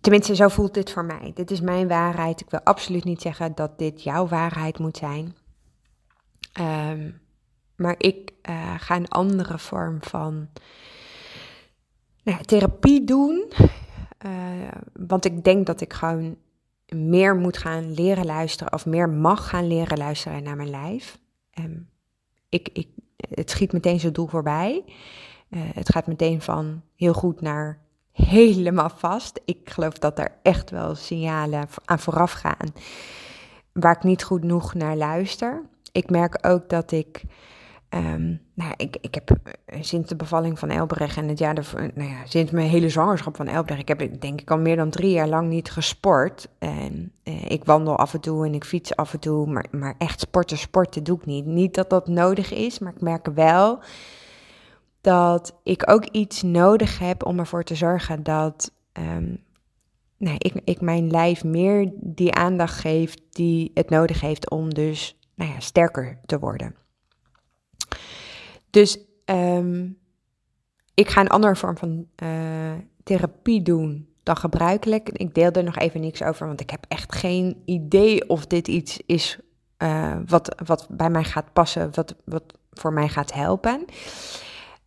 Tenminste, 0.00 0.34
zo 0.34 0.48
voelt 0.48 0.74
dit 0.74 0.90
voor 0.90 1.04
mij. 1.04 1.30
Dit 1.34 1.50
is 1.50 1.60
mijn 1.60 1.88
waarheid. 1.88 2.40
Ik 2.40 2.50
wil 2.50 2.60
absoluut 2.62 3.04
niet 3.04 3.22
zeggen 3.22 3.54
dat 3.54 3.78
dit 3.78 4.02
jouw 4.02 4.28
waarheid 4.28 4.78
moet 4.78 4.96
zijn. 4.96 5.34
Um, 6.60 7.20
maar 7.78 7.94
ik 7.98 8.32
uh, 8.48 8.74
ga 8.78 8.96
een 8.96 9.08
andere 9.08 9.58
vorm 9.58 10.02
van 10.02 10.48
nou, 12.22 12.42
therapie 12.42 13.04
doen. 13.04 13.52
Uh, 14.26 14.32
want 14.92 15.24
ik 15.24 15.44
denk 15.44 15.66
dat 15.66 15.80
ik 15.80 15.92
gewoon 15.92 16.36
meer 16.88 17.36
moet 17.36 17.58
gaan 17.58 17.94
leren 17.94 18.26
luisteren. 18.26 18.72
Of 18.72 18.86
meer 18.86 19.08
mag 19.08 19.48
gaan 19.48 19.66
leren 19.66 19.98
luisteren 19.98 20.42
naar 20.42 20.56
mijn 20.56 20.70
lijf. 20.70 21.18
Um, 21.58 21.88
ik, 22.48 22.68
ik, 22.72 22.88
het 23.16 23.50
schiet 23.50 23.72
meteen 23.72 24.00
zijn 24.00 24.12
doel 24.12 24.26
voorbij. 24.26 24.84
Uh, 25.50 25.60
het 25.74 25.92
gaat 25.92 26.06
meteen 26.06 26.42
van 26.42 26.82
heel 26.94 27.14
goed 27.14 27.40
naar 27.40 27.78
helemaal 28.12 28.90
vast. 28.90 29.40
Ik 29.44 29.70
geloof 29.70 29.94
dat 29.98 30.18
er 30.18 30.32
echt 30.42 30.70
wel 30.70 30.94
signalen 30.94 31.68
aan 31.84 31.98
vooraf 31.98 32.32
gaan. 32.32 32.72
Waar 33.72 33.96
ik 33.96 34.02
niet 34.02 34.24
goed 34.24 34.40
genoeg 34.40 34.74
naar 34.74 34.96
luister. 34.96 35.62
Ik 35.92 36.10
merk 36.10 36.46
ook 36.46 36.68
dat 36.68 36.92
ik 36.92 37.22
Um, 37.90 38.40
nou, 38.54 38.72
ik, 38.76 38.96
ik 39.00 39.14
heb 39.14 39.30
eh, 39.64 39.82
sinds 39.82 40.08
de 40.08 40.16
bevalling 40.16 40.58
van 40.58 40.70
Elbrecht 40.70 41.16
en 41.16 41.28
het 41.28 41.38
jaar 41.38 41.54
de, 41.54 41.62
nou 41.94 42.10
ja, 42.10 42.26
sinds 42.26 42.50
mijn 42.50 42.68
hele 42.68 42.88
zwangerschap 42.88 43.36
van 43.36 43.48
Elbrecht, 43.48 43.80
ik 43.80 43.88
heb 43.88 44.20
denk 44.20 44.40
ik 44.40 44.50
al 44.50 44.58
meer 44.58 44.76
dan 44.76 44.90
drie 44.90 45.10
jaar 45.10 45.28
lang 45.28 45.48
niet 45.48 45.70
gesport. 45.70 46.48
En 46.58 47.12
eh, 47.22 47.50
ik 47.50 47.64
wandel 47.64 47.96
af 47.96 48.14
en 48.14 48.20
toe 48.20 48.46
en 48.46 48.54
ik 48.54 48.64
fiets 48.64 48.96
af 48.96 49.12
en 49.12 49.18
toe, 49.20 49.46
maar, 49.46 49.66
maar 49.70 49.94
echt 49.98 50.20
sporten, 50.20 50.58
sporten 50.58 51.04
doe 51.04 51.16
ik 51.16 51.26
niet. 51.26 51.46
Niet 51.46 51.74
dat 51.74 51.90
dat 51.90 52.08
nodig 52.08 52.52
is, 52.52 52.78
maar 52.78 52.92
ik 52.94 53.00
merk 53.00 53.26
wel 53.34 53.78
dat 55.00 55.60
ik 55.62 55.90
ook 55.90 56.04
iets 56.04 56.42
nodig 56.42 56.98
heb 56.98 57.26
om 57.26 57.38
ervoor 57.38 57.64
te 57.64 57.74
zorgen 57.74 58.22
dat 58.22 58.72
um, 58.92 59.44
nou, 60.16 60.36
ik, 60.38 60.60
ik 60.64 60.80
mijn 60.80 61.10
lijf 61.10 61.44
meer 61.44 61.92
die 61.94 62.32
aandacht 62.34 62.78
geef 62.78 63.14
die 63.30 63.70
het 63.74 63.90
nodig 63.90 64.20
heeft 64.20 64.50
om 64.50 64.74
dus 64.74 65.18
nou 65.34 65.50
ja, 65.50 65.60
sterker 65.60 66.18
te 66.26 66.38
worden. 66.38 66.74
Dus 68.70 68.98
um, 69.24 69.98
ik 70.94 71.08
ga 71.08 71.20
een 71.20 71.28
andere 71.28 71.56
vorm 71.56 71.76
van 71.76 72.06
uh, 72.22 72.72
therapie 73.02 73.62
doen 73.62 74.08
dan 74.22 74.36
gebruikelijk. 74.36 75.08
Ik 75.08 75.34
deel 75.34 75.50
er 75.50 75.64
nog 75.64 75.76
even 75.76 76.00
niks 76.00 76.22
over, 76.22 76.46
want 76.46 76.60
ik 76.60 76.70
heb 76.70 76.84
echt 76.88 77.14
geen 77.14 77.62
idee 77.64 78.28
of 78.28 78.46
dit 78.46 78.68
iets 78.68 79.00
is 79.06 79.38
uh, 79.78 80.16
wat, 80.26 80.62
wat 80.64 80.86
bij 80.90 81.10
mij 81.10 81.24
gaat 81.24 81.52
passen, 81.52 81.90
wat, 81.94 82.14
wat 82.24 82.58
voor 82.70 82.92
mij 82.92 83.08
gaat 83.08 83.32
helpen. 83.32 83.84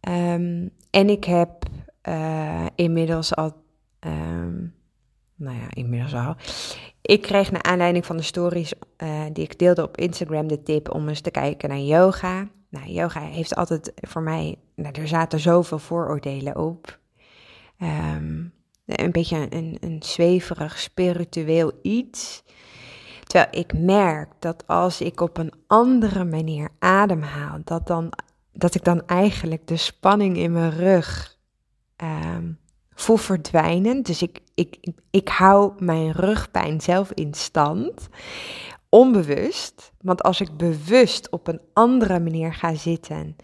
Um, 0.10 0.70
en 0.90 1.10
ik 1.10 1.24
heb 1.24 1.50
uh, 2.08 2.66
inmiddels 2.76 3.36
al, 3.36 3.54
um, 4.00 4.76
nou 5.36 5.58
ja, 5.58 5.68
inmiddels 5.70 6.14
al. 6.14 6.36
Ik 7.02 7.22
kreeg 7.22 7.52
naar 7.52 7.64
aanleiding 7.64 8.06
van 8.06 8.18
de 8.18 8.24
stories 8.24 8.74
die 9.34 9.44
ik 9.44 9.60
deelde 9.60 9.84
op 9.84 9.98
Instagram 9.98 10.48
de 10.48 10.64
tip 10.64 10.94
om 10.94 11.10
eens 11.10 11.22
te 11.22 11.32
kijken 11.32 11.70
naar 11.70 11.80
yoga. 11.80 12.48
Nou, 12.72 12.88
yoga 12.88 13.20
heeft 13.20 13.56
altijd 13.56 13.92
voor 13.96 14.22
mij, 14.22 14.56
nou, 14.76 14.94
er 14.94 15.08
zaten 15.08 15.40
zoveel 15.40 15.80
vooroordelen 15.80 16.58
op. 16.58 17.00
Um, 17.78 18.54
een 18.86 19.12
beetje 19.12 19.48
een, 19.50 19.78
een 19.80 20.04
zweverig, 20.04 20.80
spiritueel 20.80 21.72
iets. 21.82 22.44
Terwijl 23.24 23.62
ik 23.64 23.74
merk 23.74 24.30
dat 24.40 24.68
als 24.68 25.02
ik 25.02 25.22
op 25.22 25.38
een 25.38 25.54
andere 25.68 26.24
manier 26.24 26.70
ademhaal, 26.80 27.58
dat, 27.64 27.88
dan, 27.88 28.14
dat 28.54 28.76
ik 28.76 28.84
dan 28.84 29.08
eigenlijk 29.08 29.68
de 29.68 29.78
spanning 29.78 30.38
in 30.38 30.52
mijn 30.52 30.72
rug 30.72 31.38
um, 32.04 32.60
voel 32.94 33.18
verdwijnen. 33.18 34.04
Dus 34.04 34.22
ik, 34.22 34.40
ik, 34.54 34.78
ik 35.10 35.30
hou 35.30 35.74
mijn 35.84 36.12
rugpijn 36.12 36.82
zelf 36.82 37.12
in 37.12 37.34
stand 37.34 38.10
onbewust. 38.92 39.92
Want 40.02 40.24
als 40.24 40.42
ik 40.42 40.58
bewust 40.58 41.30
op 41.30 41.48
een 41.48 41.62
andere 41.74 42.20
manier 42.20 42.54
ga 42.54 42.74
zitten. 42.76 43.36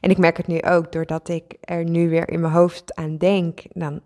En 0.00 0.10
ik 0.10 0.18
merk 0.18 0.36
het 0.36 0.46
nu 0.46 0.62
ook 0.62 0.92
doordat 0.92 1.28
ik 1.28 1.56
er 1.60 1.84
nu 1.84 2.08
weer 2.08 2.28
in 2.28 2.40
mijn 2.40 2.52
hoofd 2.52 2.94
aan 2.94 3.18
denk. 3.18 3.60
Dan 3.72 4.00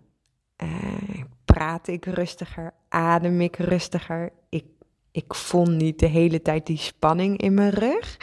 uh, 0.63 1.23
praat 1.45 1.87
ik 1.87 2.05
rustiger, 2.05 2.73
adem 2.89 3.41
ik 3.41 3.57
rustiger. 3.57 4.31
Ik, 4.49 4.65
ik 5.11 5.35
voel 5.35 5.65
niet 5.65 5.99
de 5.99 6.07
hele 6.07 6.41
tijd 6.41 6.65
die 6.65 6.77
spanning 6.77 7.41
in 7.41 7.53
mijn 7.53 7.71
rug. 7.71 8.17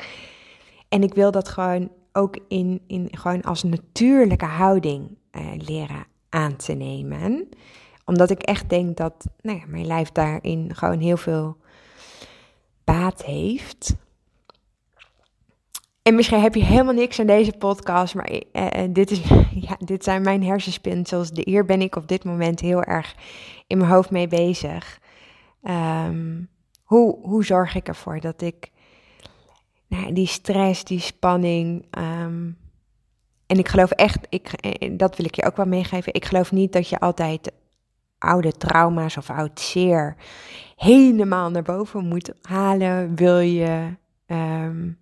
En 0.88 1.02
ik 1.02 1.14
wil 1.14 1.30
dat 1.30 1.48
gewoon 1.48 1.90
ook 2.12 2.38
in, 2.48 2.80
in 2.86 3.08
gewoon 3.10 3.42
als 3.42 3.62
natuurlijke 3.62 4.44
houding 4.44 5.18
uh, 5.32 5.42
leren 5.56 6.06
aan 6.28 6.56
te 6.56 6.72
nemen. 6.72 7.48
Omdat 8.04 8.30
ik 8.30 8.42
echt 8.42 8.70
denk 8.70 8.96
dat 8.96 9.26
nou 9.40 9.58
ja, 9.58 9.64
mijn 9.66 9.86
lijf 9.86 10.12
daarin 10.12 10.74
gewoon 10.74 11.00
heel 11.00 11.16
veel 11.16 11.56
baat 12.86 13.24
heeft. 13.24 13.96
En 16.02 16.14
misschien 16.14 16.40
heb 16.40 16.54
je 16.54 16.64
helemaal 16.64 16.94
niks 16.94 17.20
aan 17.20 17.26
deze 17.26 17.52
podcast, 17.52 18.14
maar 18.14 18.32
uh, 18.32 18.68
dit, 18.90 19.10
is, 19.10 19.20
ja, 19.68 19.76
dit 19.78 20.04
zijn 20.04 20.22
mijn 20.22 20.44
hersenspinsels. 20.44 21.30
Hier 21.32 21.64
ben 21.64 21.80
ik 21.80 21.96
op 21.96 22.08
dit 22.08 22.24
moment 22.24 22.60
heel 22.60 22.82
erg 22.82 23.14
in 23.66 23.78
mijn 23.78 23.90
hoofd 23.90 24.10
mee 24.10 24.28
bezig. 24.28 25.00
Um, 25.62 26.48
hoe, 26.82 27.18
hoe 27.22 27.44
zorg 27.44 27.74
ik 27.74 27.88
ervoor 27.88 28.20
dat 28.20 28.42
ik 28.42 28.70
nou, 29.86 30.12
die 30.12 30.26
stress, 30.26 30.84
die 30.84 31.00
spanning. 31.00 31.84
Um, 31.98 32.58
en 33.46 33.58
ik 33.58 33.68
geloof 33.68 33.90
echt, 33.90 34.26
ik, 34.28 34.50
dat 34.98 35.16
wil 35.16 35.26
ik 35.26 35.34
je 35.34 35.44
ook 35.44 35.56
wel 35.56 35.66
meegeven. 35.66 36.14
Ik 36.14 36.24
geloof 36.24 36.52
niet 36.52 36.72
dat 36.72 36.88
je 36.88 36.98
altijd 36.98 37.52
oude 38.18 38.52
trauma's 38.52 39.16
of 39.16 39.30
oud 39.30 39.60
zeer 39.60 40.16
helemaal 40.76 41.50
naar 41.50 41.62
boven 41.62 42.04
moet 42.04 42.32
halen, 42.42 43.14
wil 43.14 43.38
je 43.38 43.96
um, 44.26 44.98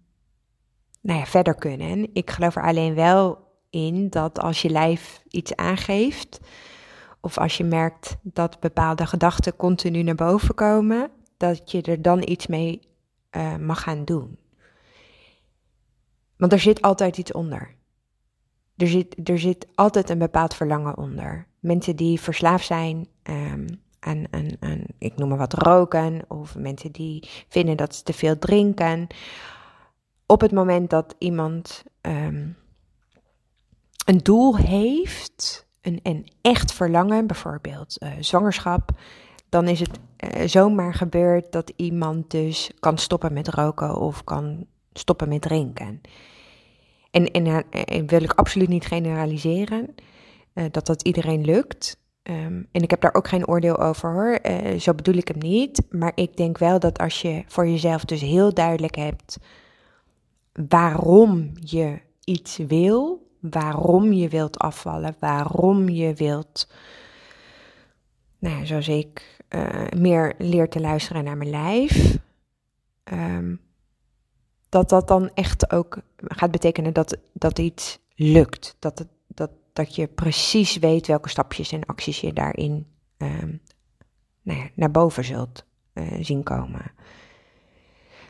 nou 1.00 1.18
ja, 1.18 1.26
verder 1.26 1.54
kunnen. 1.54 2.08
Ik 2.12 2.30
geloof 2.30 2.56
er 2.56 2.62
alleen 2.62 2.94
wel 2.94 3.38
in 3.70 4.10
dat 4.10 4.40
als 4.40 4.62
je 4.62 4.70
lijf 4.70 5.22
iets 5.28 5.56
aangeeft, 5.56 6.40
of 7.20 7.38
als 7.38 7.56
je 7.56 7.64
merkt 7.64 8.16
dat 8.22 8.60
bepaalde 8.60 9.06
gedachten 9.06 9.56
continu 9.56 10.02
naar 10.02 10.14
boven 10.14 10.54
komen, 10.54 11.10
dat 11.36 11.70
je 11.70 11.82
er 11.82 12.02
dan 12.02 12.28
iets 12.28 12.46
mee 12.46 12.88
uh, 13.36 13.56
mag 13.56 13.82
gaan 13.82 14.04
doen. 14.04 14.38
Want 16.36 16.52
er 16.52 16.60
zit 16.60 16.82
altijd 16.82 17.18
iets 17.18 17.32
onder. 17.32 17.74
Er 18.76 18.88
zit, 18.88 19.28
er 19.28 19.38
zit 19.38 19.66
altijd 19.74 20.10
een 20.10 20.18
bepaald 20.18 20.54
verlangen 20.54 20.96
onder. 20.96 21.46
Mensen 21.60 21.96
die 21.96 22.20
verslaafd 22.20 22.66
zijn 22.66 23.06
um, 23.22 23.82
aan, 24.04 24.24
aan, 24.30 24.48
aan, 24.60 24.84
ik 24.98 25.16
noem 25.16 25.28
maar 25.28 25.38
wat, 25.38 25.52
roken. 25.52 26.24
Of 26.28 26.56
mensen 26.56 26.92
die 26.92 27.28
vinden 27.48 27.76
dat 27.76 27.94
ze 27.94 28.02
te 28.02 28.12
veel 28.12 28.38
drinken. 28.38 29.06
Op 30.26 30.40
het 30.40 30.52
moment 30.52 30.90
dat 30.90 31.14
iemand 31.18 31.84
um, 32.00 32.56
een 34.04 34.18
doel 34.18 34.56
heeft, 34.56 35.66
een, 35.80 36.00
een 36.02 36.28
echt 36.40 36.72
verlangen, 36.72 37.26
bijvoorbeeld 37.26 37.96
uh, 38.02 38.10
zwangerschap, 38.20 38.90
dan 39.48 39.68
is 39.68 39.80
het 39.80 39.98
uh, 40.34 40.46
zomaar 40.46 40.94
gebeurd 40.94 41.52
dat 41.52 41.72
iemand 41.76 42.30
dus 42.30 42.70
kan 42.80 42.98
stoppen 42.98 43.32
met 43.32 43.48
roken 43.48 43.96
of 43.96 44.24
kan 44.24 44.66
stoppen 44.92 45.28
met 45.28 45.42
drinken. 45.42 46.00
En, 47.10 47.30
en, 47.30 47.46
en 47.46 47.64
eh, 47.70 48.02
wil 48.06 48.22
ik 48.22 48.32
absoluut 48.32 48.68
niet 48.68 48.86
generaliseren 48.86 49.94
uh, 50.54 50.64
dat 50.70 50.86
dat 50.86 51.02
iedereen 51.02 51.44
lukt. 51.44 52.02
Um, 52.30 52.68
en 52.72 52.82
ik 52.82 52.90
heb 52.90 53.00
daar 53.00 53.14
ook 53.14 53.28
geen 53.28 53.48
oordeel 53.48 53.78
over 53.78 54.12
hoor, 54.12 54.38
uh, 54.42 54.78
zo 54.78 54.94
bedoel 54.94 55.14
ik 55.14 55.28
hem 55.28 55.38
niet. 55.38 55.82
Maar 55.90 56.12
ik 56.14 56.36
denk 56.36 56.58
wel 56.58 56.78
dat 56.78 56.98
als 56.98 57.22
je 57.22 57.44
voor 57.46 57.66
jezelf 57.66 58.04
dus 58.04 58.20
heel 58.20 58.54
duidelijk 58.54 58.94
hebt 58.94 59.38
waarom 60.52 61.50
je 61.54 62.00
iets 62.24 62.56
wil, 62.56 63.30
waarom 63.40 64.12
je 64.12 64.28
wilt 64.28 64.58
afvallen, 64.58 65.16
waarom 65.18 65.88
je 65.88 66.14
wilt, 66.14 66.68
nou 68.38 68.58
ja, 68.58 68.64
zoals 68.64 68.88
ik, 68.88 69.42
uh, 69.48 69.86
meer 69.96 70.34
leer 70.38 70.68
te 70.68 70.80
luisteren 70.80 71.24
naar 71.24 71.36
mijn 71.36 71.50
lijf. 71.50 72.18
Um, 73.12 73.60
dat 74.68 74.88
dat 74.88 75.08
dan 75.08 75.30
echt 75.34 75.72
ook 75.72 75.98
gaat 76.16 76.50
betekenen 76.50 76.92
dat, 76.92 77.16
dat 77.32 77.58
iets 77.58 77.98
lukt. 78.14 78.76
Dat, 78.78 78.98
het, 78.98 79.08
dat, 79.74 79.94
je 79.94 80.06
precies 80.06 80.76
weet 80.76 81.06
welke 81.06 81.28
stapjes 81.28 81.72
en 81.72 81.84
acties 81.84 82.20
je 82.20 82.32
daarin 82.32 82.86
um, 83.18 83.60
nou 84.42 84.58
ja, 84.58 84.68
naar 84.74 84.90
boven 84.90 85.24
zult 85.24 85.64
uh, 85.94 86.04
zien 86.20 86.42
komen. 86.42 86.92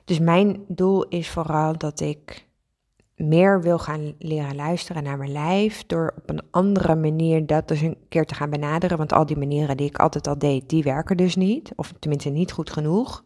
Dus 0.05 0.19
mijn 0.19 0.65
doel 0.69 1.09
is 1.09 1.31
vooral 1.31 1.79
dat 1.79 2.01
ik 2.01 2.47
meer 3.17 3.63
wil 3.63 3.79
gaan 3.79 4.15
leren 4.19 4.55
luisteren 4.55 5.03
naar 5.03 5.19
mijn 5.19 5.33
lijf. 5.33 5.87
Door 5.87 6.15
op 6.17 6.31
een 6.31 6.43
andere 6.51 6.95
manier 6.95 7.47
dat 7.47 7.69
dus 7.69 7.81
een 7.81 7.97
keer 8.09 8.27
te 8.27 8.35
gaan 8.35 8.51
benaderen. 8.51 8.99
Want 8.99 9.13
al 9.13 9.27
die 9.27 9.37
manieren 9.37 9.77
die 9.77 9.89
ik 9.89 9.99
altijd 9.99 10.27
al 10.27 10.39
deed, 10.39 10.69
die 10.69 10.83
werken 10.83 11.17
dus 11.17 11.37
niet. 11.37 11.73
Of 11.77 11.93
tenminste 11.99 12.31
niet 12.31 12.53
goed 12.53 12.71
genoeg. 12.71 13.23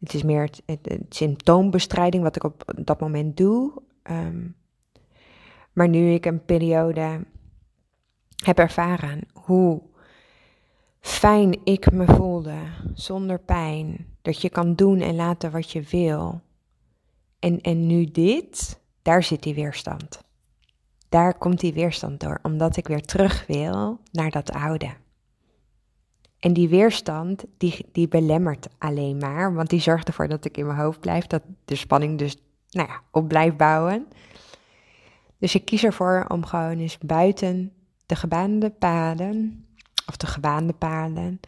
Het 0.00 0.14
is 0.14 0.22
meer 0.22 0.50
het, 0.66 0.98
symptoombestrijding 1.08 2.22
wat 2.22 2.36
ik 2.36 2.44
op 2.44 2.64
dat 2.74 3.00
moment 3.00 3.36
doe. 3.36 3.72
Ehm, 4.02 4.46
maar 5.74 5.88
nu 5.88 6.12
ik 6.12 6.26
een 6.26 6.44
periode 6.44 7.24
heb 8.44 8.58
ervaren 8.58 9.20
hoe 9.32 9.82
fijn 11.00 11.60
ik 11.64 11.92
me 11.92 12.06
voelde 12.06 12.58
zonder 12.94 13.38
pijn. 13.38 14.06
Dat 14.22 14.40
je 14.40 14.48
kan 14.48 14.74
doen 14.74 15.00
en 15.00 15.14
laten 15.14 15.50
wat 15.50 15.70
je 15.70 15.82
wil. 15.82 16.40
En, 17.38 17.60
en 17.60 17.86
nu 17.86 18.04
dit, 18.04 18.80
daar 19.02 19.22
zit 19.22 19.42
die 19.42 19.54
weerstand. 19.54 20.22
Daar 21.08 21.38
komt 21.38 21.60
die 21.60 21.72
weerstand 21.72 22.20
door, 22.20 22.38
omdat 22.42 22.76
ik 22.76 22.88
weer 22.88 23.02
terug 23.02 23.46
wil 23.46 24.00
naar 24.12 24.30
dat 24.30 24.52
oude. 24.52 24.90
En 26.38 26.52
die 26.52 26.68
weerstand, 26.68 27.44
die, 27.56 27.86
die 27.92 28.08
belemmert 28.08 28.68
alleen 28.78 29.16
maar, 29.16 29.54
want 29.54 29.70
die 29.70 29.80
zorgt 29.80 30.08
ervoor 30.08 30.28
dat 30.28 30.44
ik 30.44 30.56
in 30.56 30.66
mijn 30.66 30.78
hoofd 30.78 31.00
blijf, 31.00 31.26
dat 31.26 31.42
de 31.64 31.76
spanning 31.76 32.18
dus 32.18 32.36
nou 32.70 32.88
ja, 32.88 33.00
op 33.10 33.28
blijft 33.28 33.56
bouwen. 33.56 34.06
Dus 35.44 35.54
ik 35.54 35.64
kies 35.64 35.84
ervoor 35.84 36.24
om 36.28 36.46
gewoon 36.46 36.78
eens 36.78 36.98
buiten 36.98 37.72
de 38.06 38.16
gebaande 38.16 38.70
paden, 38.70 39.66
of 40.06 40.16
de 40.16 40.26
gebaande 40.26 40.72
paden, 40.72 41.40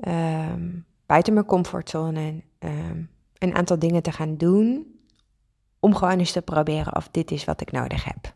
ehm, 0.00 0.70
buiten 1.06 1.32
mijn 1.32 1.46
comfortzone, 1.46 2.42
um, 2.58 3.10
een 3.38 3.54
aantal 3.54 3.78
dingen 3.78 4.02
te 4.02 4.12
gaan 4.12 4.36
doen, 4.36 4.96
om 5.80 5.94
gewoon 5.94 6.18
eens 6.18 6.32
te 6.32 6.42
proberen 6.42 6.96
of 6.96 7.08
dit 7.08 7.30
is 7.30 7.44
wat 7.44 7.60
ik 7.60 7.70
nodig 7.72 8.04
heb. 8.04 8.34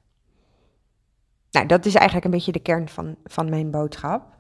Nou, 1.51 1.67
dat 1.67 1.87
is 1.87 1.95
eigenlijk 1.95 2.25
een 2.25 2.31
beetje 2.31 2.53
de 2.53 2.59
kern 2.59 2.89
van, 2.89 3.17
van 3.25 3.49
mijn 3.49 3.71
boodschap. 3.71 4.37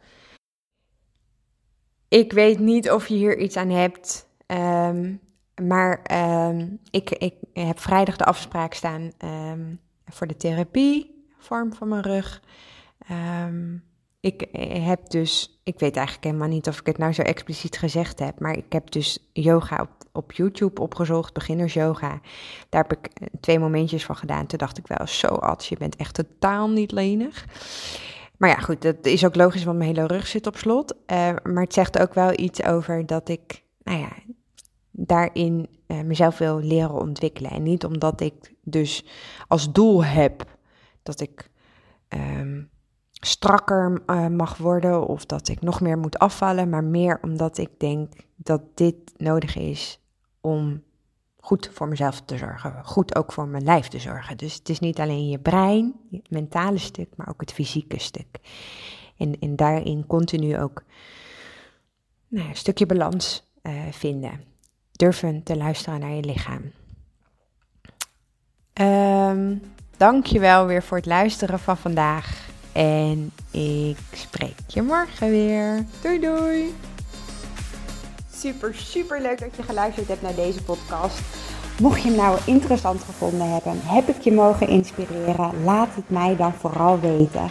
Ik 2.09 2.33
weet 2.33 2.59
niet 2.59 2.91
of 2.91 3.07
je 3.07 3.15
hier 3.15 3.39
iets 3.39 3.57
aan 3.57 3.71
hebt, 3.71 4.29
ehm, 4.47 5.15
maar 5.63 6.03
ik, 6.91 7.11
ik 7.11 7.35
heb 7.53 7.81
vrijdag 7.81 8.17
de 8.17 8.25
afspraak 8.25 8.75
staan 8.75 9.13
voor 10.07 10.27
de 10.27 10.37
therapie, 10.37 11.25
vorm 11.39 11.73
van 11.73 11.89
mijn 11.89 12.03
rug. 12.03 12.43
Um, 13.11 13.85
ik 14.27 14.47
heb 14.83 15.11
dus, 15.11 15.61
ik 15.63 15.79
weet 15.79 15.97
eigenlijk 15.97 16.27
helemaal 16.27 16.49
niet 16.49 16.69
of 16.69 16.81
ik 16.81 16.87
het 16.87 16.99
nou 16.99 17.13
zo 17.13 17.23
expliciet 17.23 17.79
gezegd 17.79 18.19
heb, 18.19 18.41
maar 18.41 18.57
ik 18.57 18.73
heb 18.73 18.91
dus 18.91 19.29
yoga 19.33 19.81
op, 19.81 19.91
op 20.13 20.33
YouTube 20.33 20.81
opgezocht, 20.81 21.35
beginners 21.35 21.75
yoga. 21.75 22.21
Daar 22.69 22.83
heb 22.89 22.99
ik 22.99 23.07
eh, 23.07 23.27
twee 23.41 23.59
momentjes 23.59 24.05
van 24.05 24.17
gedaan. 24.17 24.47
Toen 24.47 24.59
dacht 24.59 24.79
ik 24.79 24.87
wel, 24.87 25.07
zo 25.07 25.27
Ats, 25.27 25.69
je 25.69 25.77
bent 25.77 25.97
echt 25.97 26.15
totaal 26.15 26.69
niet 26.69 26.93
lenig. 26.93 27.47
Maar 28.37 28.51
ja, 28.51 28.57
goed, 28.57 28.83
dat 28.83 29.07
is 29.07 29.25
ook 29.25 29.37
logisch, 29.37 29.65
want 29.65 29.79
mijn 29.79 29.95
hele 29.95 30.07
rug 30.07 30.27
zit 30.27 30.47
op 30.47 30.57
slot. 30.57 30.95
Uh, 30.95 31.17
maar 31.43 31.63
het 31.63 31.75
zegt 31.75 31.99
ook 31.99 32.15
wel 32.15 32.39
iets 32.39 32.63
over 32.63 33.07
dat 33.07 33.29
ik, 33.29 33.63
nou 33.83 33.99
ja, 33.99 34.13
daarin 34.91 35.69
mezelf 36.05 36.39
wil 36.39 36.59
leren 36.59 37.01
ontwikkelen. 37.01 37.51
En 37.51 37.63
niet 37.63 37.85
omdat 37.85 38.21
ik 38.21 38.55
dus 38.69 39.05
als 39.49 39.73
doel 39.73 40.05
heb 40.05 40.45
dat 41.03 41.21
ik 41.21 41.51
um, 42.09 42.71
strakker 43.11 44.03
uh, 44.07 44.27
mag 44.27 44.57
worden 44.57 45.07
of 45.07 45.27
dat 45.27 45.49
ik 45.49 45.61
nog 45.61 45.81
meer 45.81 45.99
moet 45.99 46.19
afvallen, 46.19 46.69
maar 46.69 46.85
meer 46.85 47.19
omdat 47.23 47.59
ik 47.59 47.71
denk 47.79 48.13
dat 48.37 48.63
dit 48.75 48.95
nodig 49.17 49.57
is 49.57 50.01
om 50.41 50.83
goed 51.37 51.71
voor 51.73 51.89
mezelf 51.89 52.21
te 52.21 52.37
zorgen, 52.37 52.85
goed 52.85 53.17
ook 53.17 53.33
voor 53.33 53.49
mijn 53.49 53.65
lijf 53.65 53.89
te 53.89 53.99
zorgen. 53.99 54.37
Dus 54.37 54.55
het 54.55 54.69
is 54.69 54.79
niet 54.79 55.01
alleen 55.01 55.29
je 55.29 55.39
brein, 55.39 55.95
het 56.11 56.31
mentale 56.31 56.79
stuk, 56.79 57.09
maar 57.17 57.29
ook 57.29 57.41
het 57.41 57.53
fysieke 57.53 58.01
stuk. 58.01 58.39
En, 59.17 59.39
en 59.39 59.57
daarin 59.57 60.07
continu 60.07 60.59
ook 60.59 60.85
nou, 62.29 62.49
een 62.49 62.57
stukje 62.57 62.87
balans 62.87 63.51
uh, 63.63 63.83
vinden. 63.91 64.41
Durven 64.93 65.43
te 65.43 65.57
luisteren 65.57 66.01
naar 66.01 66.15
je 66.15 66.25
lichaam. 66.25 66.73
Um, 68.81 69.61
Dank 69.97 70.27
je 70.27 70.39
wel 70.39 70.67
weer 70.67 70.83
voor 70.83 70.97
het 70.97 71.07
luisteren 71.07 71.59
van 71.59 71.77
vandaag. 71.77 72.49
En 72.73 73.33
ik 73.51 73.97
spreek 74.13 74.59
je 74.67 74.83
morgen 74.83 75.31
weer. 75.31 75.85
Doei 76.01 76.21
doei. 76.21 76.75
Super, 78.33 78.75
super 78.75 79.23
leuk 79.23 79.41
dat 79.41 79.57
je 79.57 79.63
geluisterd 79.63 80.09
hebt 80.09 80.23
naar 80.23 80.35
deze 80.35 80.63
podcast. 80.63 81.21
Mocht 81.81 82.03
je 82.03 82.09
hem 82.09 82.17
nou 82.17 82.39
interessant 82.45 83.03
gevonden 83.03 83.53
hebben, 83.53 83.81
heb 83.83 84.09
ik 84.09 84.21
je 84.21 84.33
mogen 84.33 84.69
inspireren, 84.69 85.65
laat 85.65 85.95
het 85.95 86.11
mij 86.11 86.37
dan 86.37 86.53
vooral 86.53 87.01
weten. 87.01 87.51